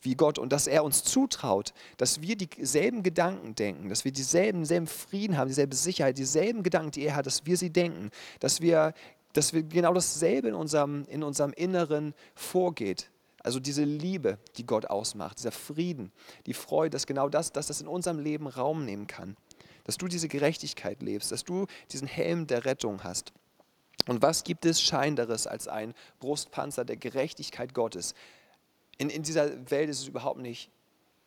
[0.02, 4.60] wie Gott und dass er uns zutraut, dass wir dieselben Gedanken denken, dass wir dieselben,
[4.60, 8.60] dieselben Frieden haben, dieselbe Sicherheit, dieselben Gedanken, die er hat, dass wir sie denken, dass
[8.60, 8.94] wir,
[9.32, 13.10] dass wir genau dasselbe in unserem, in unserem Inneren vorgeht.
[13.42, 16.12] Also diese Liebe, die Gott ausmacht, dieser Frieden,
[16.46, 19.36] die Freude, dass genau das, dass das in unserem Leben Raum nehmen kann.
[19.84, 23.32] Dass du diese Gerechtigkeit lebst, dass du diesen Helm der Rettung hast.
[24.06, 28.14] Und was gibt es Scheinderes als ein Brustpanzer der Gerechtigkeit Gottes,
[28.98, 30.70] in, in dieser Welt ist es überhaupt nicht,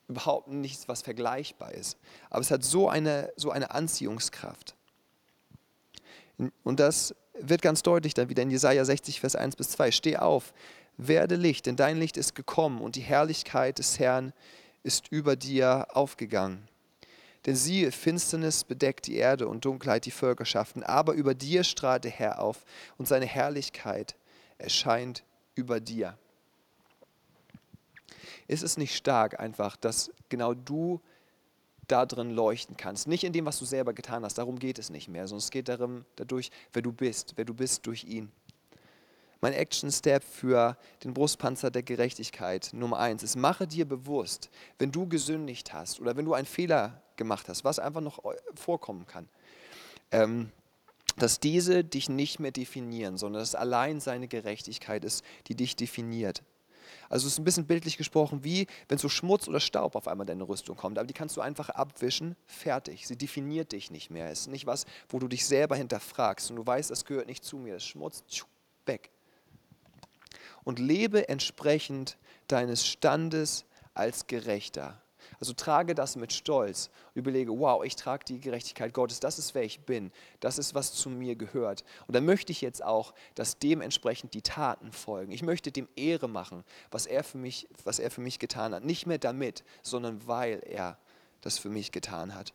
[0.08, 1.98] überhaupt nichts, was vergleichbar ist.
[2.30, 4.76] Aber es hat so eine, so eine Anziehungskraft.
[6.64, 9.92] Und das wird ganz deutlich dann wieder in Jesaja 60, Vers 1 bis 2.
[9.92, 10.54] Steh auf,
[10.98, 14.34] werde Licht, denn dein Licht ist gekommen und die Herrlichkeit des Herrn
[14.84, 16.68] ist über dir aufgegangen.
[17.46, 22.12] Denn siehe, Finsternis bedeckt die Erde und Dunkelheit die Völkerschaften, aber über dir strahlt der
[22.12, 22.66] Herr auf
[22.98, 24.16] und seine Herrlichkeit
[24.60, 25.24] erscheint
[25.56, 26.18] über dir.
[28.52, 30.99] Ist es nicht stark einfach, dass genau du
[31.88, 33.08] da drin leuchten kannst?
[33.08, 35.52] Nicht in dem, was du selber getan hast, darum geht es nicht mehr, sondern es
[35.52, 38.30] geht darum, dadurch, wer du bist, wer du bist durch ihn.
[39.39, 40.76] Mein Action-Step für
[41.06, 44.49] den Brustpanzer der Gerechtigkeit Nummer eins ist, mache dir bewusst,
[44.80, 48.22] wenn du gesündigt hast oder wenn du einen Fehler gemacht hast, was einfach noch
[48.56, 49.30] vorkommen kann,
[50.12, 50.52] ähm,
[51.16, 56.43] dass diese dich nicht mehr definieren, sondern dass allein seine Gerechtigkeit ist, die dich definiert.
[57.10, 60.26] Also es ist ein bisschen bildlich gesprochen, wie wenn so Schmutz oder Staub auf einmal
[60.26, 60.98] in deine Rüstung kommt.
[60.98, 63.08] Aber die kannst du einfach abwischen, fertig.
[63.08, 64.30] Sie definiert dich nicht mehr.
[64.30, 67.44] Es ist nicht was, wo du dich selber hinterfragst und du weißt, das gehört nicht
[67.44, 67.76] zu mir.
[67.76, 68.24] Das Schmutz,
[68.86, 69.12] weg.
[70.64, 72.18] Und lebe entsprechend
[72.48, 75.02] deines Standes als Gerechter.
[75.42, 76.92] Also trage das mit Stolz.
[77.16, 79.20] Überlege, wow, ich trage die Gerechtigkeit Gottes.
[79.20, 80.12] Das ist, wer ich bin.
[80.39, 81.84] Das ist, was zu mir gehört.
[82.06, 85.32] Und dann möchte ich jetzt auch, dass dementsprechend die Taten folgen.
[85.32, 88.86] Ich möchte dem Ehre machen, was er für mich, was er für mich getan hat.
[88.86, 91.00] Nicht mehr damit, sondern weil er
[91.42, 92.54] das für mich getan hat.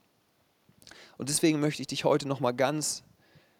[1.18, 3.03] Und deswegen möchte ich dich heute noch mal ganz,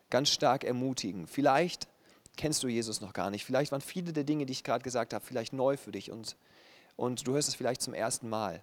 [0.09, 1.27] ganz stark ermutigen.
[1.27, 1.89] Vielleicht
[2.37, 3.45] kennst du Jesus noch gar nicht.
[3.45, 6.37] Vielleicht waren viele der Dinge, die ich gerade gesagt habe, vielleicht neu für dich und,
[6.95, 8.63] und du hörst es vielleicht zum ersten Mal.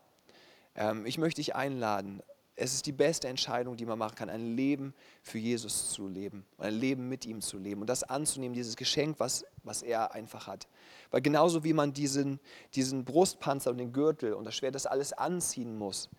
[0.76, 2.22] Ähm, ich möchte dich einladen.
[2.56, 4.94] Es ist die beste Entscheidung, die man machen kann, ein Leben
[5.24, 9.20] für Jesus zu leben, ein Leben mit ihm zu leben und das anzunehmen, dieses Geschenk,
[9.20, 10.68] was, was er einfach hat.
[11.10, 12.40] Weil genauso wie man diesen,
[12.76, 16.10] diesen Brustpanzer und den Gürtel und das Schwert, das alles anziehen muss,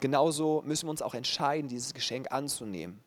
[0.00, 3.04] genauso müssen wir uns auch entscheiden, dieses Geschenk anzunehmen.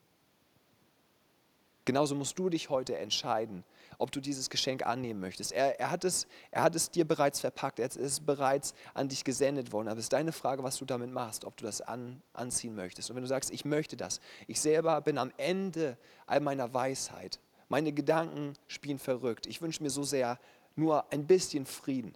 [1.85, 3.63] Genauso musst du dich heute entscheiden,
[3.97, 5.51] ob du dieses Geschenk annehmen möchtest.
[5.51, 9.23] Er, er, hat, es, er hat es dir bereits verpackt, er ist bereits an dich
[9.23, 9.87] gesendet worden.
[9.87, 13.09] Aber es ist deine Frage, was du damit machst, ob du das an, anziehen möchtest.
[13.09, 17.39] Und wenn du sagst, ich möchte das, ich selber bin am Ende all meiner Weisheit,
[17.69, 20.39] meine Gedanken spielen verrückt, ich wünsche mir so sehr
[20.75, 22.13] nur ein bisschen Frieden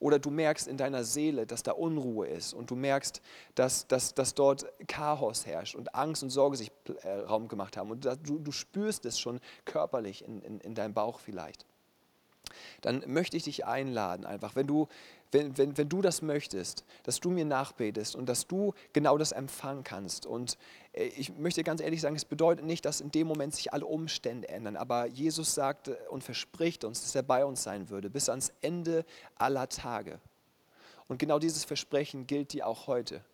[0.00, 3.20] oder du merkst in deiner Seele, dass da Unruhe ist und du merkst,
[3.54, 6.72] dass, dass, dass dort Chaos herrscht und Angst und Sorge sich
[7.02, 7.90] äh, Raum gemacht haben.
[7.90, 11.66] Und du, du spürst es schon körperlich in, in, in deinem Bauch vielleicht.
[12.80, 14.88] Dann möchte ich dich einladen, einfach, wenn du,
[15.32, 19.32] wenn, wenn, wenn du das möchtest, dass du mir nachbetest und dass du genau das
[19.32, 20.26] empfangen kannst.
[20.26, 20.58] Und
[20.92, 23.86] äh, ich möchte ganz ehrlich sagen, es bedeutet nicht, dass in dem Moment sich alle
[23.86, 28.28] Umstände ändern, aber Jesus sagt und verspricht uns, dass er bei uns sein würde, bis
[28.28, 29.04] ans Ende
[29.36, 30.20] aller Tage.
[31.08, 33.24] Und genau dieses Versprechen gilt dir auch heute.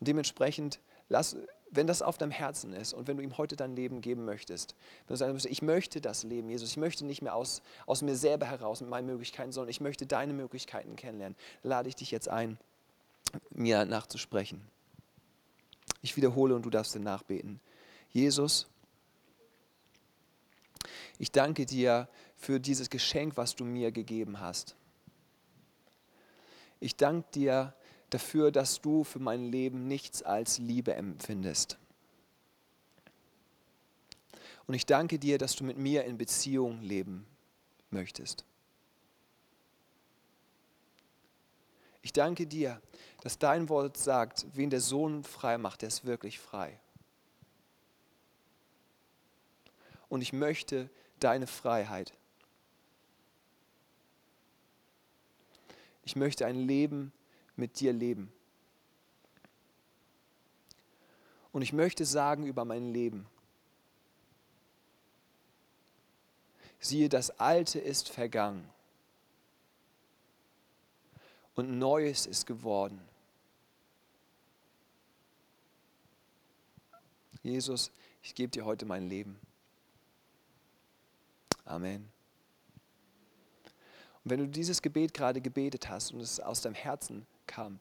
[0.00, 1.36] Und dementsprechend lass,
[1.76, 4.74] wenn das auf deinem Herzen ist und wenn du ihm heute dein Leben geben möchtest,
[5.06, 8.02] wenn du sagen möchtest, ich möchte das Leben, Jesus, ich möchte nicht mehr aus, aus
[8.02, 12.10] mir selber heraus mit meinen Möglichkeiten, sondern ich möchte deine Möglichkeiten kennenlernen, lade ich dich
[12.10, 12.58] jetzt ein,
[13.50, 14.62] mir nachzusprechen.
[16.02, 17.60] Ich wiederhole und du darfst dann nachbeten.
[18.10, 18.68] Jesus,
[21.18, 24.76] ich danke dir für dieses Geschenk, was du mir gegeben hast.
[26.80, 27.74] Ich danke dir
[28.14, 31.78] dafür, dass du für mein Leben nichts als Liebe empfindest.
[34.66, 37.26] Und ich danke dir, dass du mit mir in Beziehung leben
[37.90, 38.44] möchtest.
[42.02, 42.80] Ich danke dir,
[43.20, 46.78] dass dein Wort sagt, wen der Sohn frei macht, der ist wirklich frei.
[50.08, 50.88] Und ich möchte
[51.18, 52.12] deine Freiheit.
[56.04, 57.12] Ich möchte ein Leben
[57.56, 58.32] mit dir leben.
[61.52, 63.26] Und ich möchte sagen über mein Leben,
[66.80, 68.68] siehe, das Alte ist vergangen
[71.54, 73.00] und Neues ist geworden.
[77.42, 77.90] Jesus,
[78.22, 79.38] ich gebe dir heute mein Leben.
[81.64, 82.10] Amen.
[84.24, 87.80] Und wenn du dieses Gebet gerade gebetet hast und es aus deinem Herzen kam,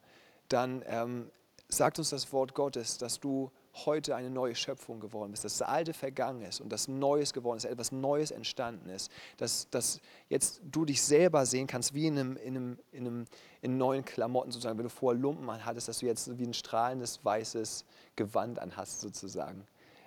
[0.50, 1.32] dann ähm,
[1.68, 3.52] sagt uns das Wort Gottes, dass du
[3.86, 7.58] heute eine neue Schöpfung geworden bist, dass das Alte vergangen ist und das Neues geworden
[7.58, 10.00] ist, etwas Neues entstanden ist, dass, dass
[10.30, 13.26] jetzt du dich selber sehen kannst wie in einem, in einem, in einem
[13.62, 17.26] in neuen Klamotten sozusagen, wenn du vorher Lumpen anhattest, dass du jetzt wie ein strahlendes
[17.26, 17.86] weißes
[18.16, 19.66] Gewand anhast sozusagen.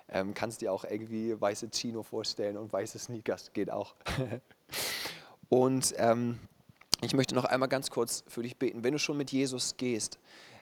[0.09, 3.95] Ähm, kannst dir auch irgendwie weiße Chino vorstellen und weiße Sneakers, geht auch.
[5.49, 6.39] und ähm,
[7.01, 8.83] ich möchte noch einmal ganz kurz für dich beten.
[8.83, 10.17] Wenn du schon mit Jesus gehst,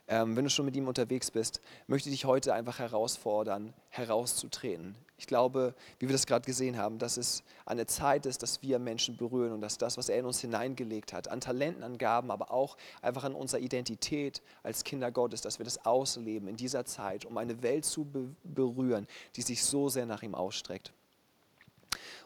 [0.08, 4.96] ähm, wenn du schon mit ihm unterwegs bist, möchte ich dich heute einfach herausfordern, herauszutreten.
[5.18, 8.62] Ich glaube, wie wir das gerade gesehen haben, dass es an der Zeit ist, dass
[8.62, 11.98] wir Menschen berühren und dass das, was er in uns hineingelegt hat, an Talenten, an
[11.98, 16.58] Gaben, aber auch einfach an unserer Identität als Kinder Gottes, dass wir das ausleben in
[16.58, 18.06] dieser Zeit, um eine Welt zu
[18.44, 19.08] berühren,
[19.38, 20.92] die sich so sehr nach ihm ausstreckt.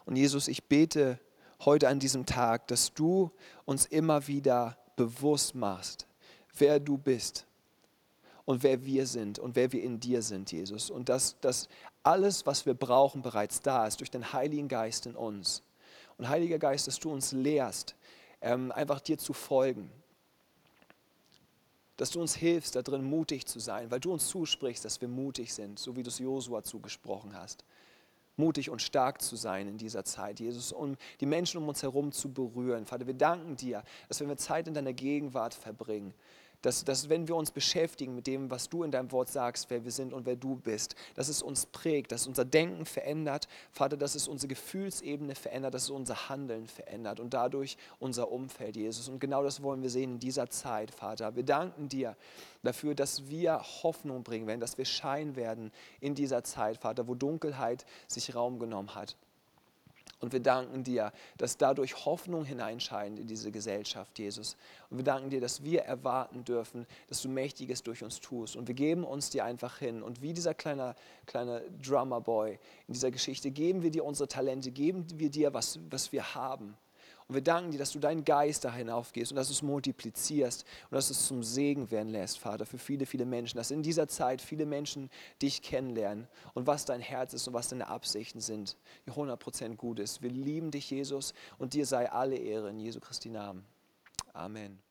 [0.04, 1.18] Und Jesus, ich bete
[1.64, 3.30] heute an diesem Tag, dass du
[3.64, 6.06] uns immer wieder bewusst machst,
[6.56, 7.46] wer du bist
[8.44, 10.90] und wer wir sind und wer wir in dir sind, Jesus.
[10.90, 11.68] Und dass, dass
[12.02, 15.62] alles, was wir brauchen, bereits da ist durch den Heiligen Geist in uns.
[16.18, 17.94] Und Heiliger Geist, dass du uns lehrst,
[18.40, 19.90] ähm, einfach dir zu folgen.
[21.96, 25.08] Dass du uns hilfst, da drin mutig zu sein, weil du uns zusprichst, dass wir
[25.08, 27.64] mutig sind, so wie du es Josua zugesprochen hast
[28.40, 32.10] mutig und stark zu sein in dieser Zeit, Jesus, um die Menschen um uns herum
[32.10, 32.86] zu berühren.
[32.86, 36.14] Vater, wir danken dir, dass wenn wir Zeit in deiner Gegenwart verbringen,
[36.62, 39.84] dass, dass wenn wir uns beschäftigen mit dem, was du in deinem Wort sagst, wer
[39.84, 43.96] wir sind und wer du bist, dass es uns prägt, dass unser Denken verändert, Vater,
[43.96, 49.08] dass es unsere Gefühlsebene verändert, dass es unser Handeln verändert und dadurch unser Umfeld, Jesus.
[49.08, 51.36] Und genau das wollen wir sehen in dieser Zeit, Vater.
[51.36, 52.16] Wir danken dir
[52.62, 57.14] dafür, dass wir Hoffnung bringen werden, dass wir Schein werden in dieser Zeit, Vater, wo
[57.14, 59.16] Dunkelheit sich Raum genommen hat.
[60.20, 64.56] Und wir danken dir, dass dadurch Hoffnung hineinscheint in diese Gesellschaft, Jesus.
[64.90, 68.54] Und wir danken dir, dass wir erwarten dürfen, dass du Mächtiges durch uns tust.
[68.54, 70.02] Und wir geben uns dir einfach hin.
[70.02, 70.94] Und wie dieser kleine,
[71.24, 75.78] kleine Drummer Boy in dieser Geschichte, geben wir dir unsere Talente, geben wir dir, was,
[75.88, 76.76] was wir haben.
[77.30, 80.64] Und wir danken dir, dass du deinen Geist da hinaufgehst und dass du es multiplizierst
[80.90, 83.56] und dass du es zum Segen werden lässt, Vater, für viele, viele Menschen.
[83.56, 85.08] Dass in dieser Zeit viele Menschen
[85.40, 88.76] dich kennenlernen und was dein Herz ist und was deine Absichten sind,
[89.06, 90.22] die 100% gut ist.
[90.22, 93.64] Wir lieben dich, Jesus, und dir sei alle Ehre in Jesu Christi Namen.
[94.32, 94.89] Amen.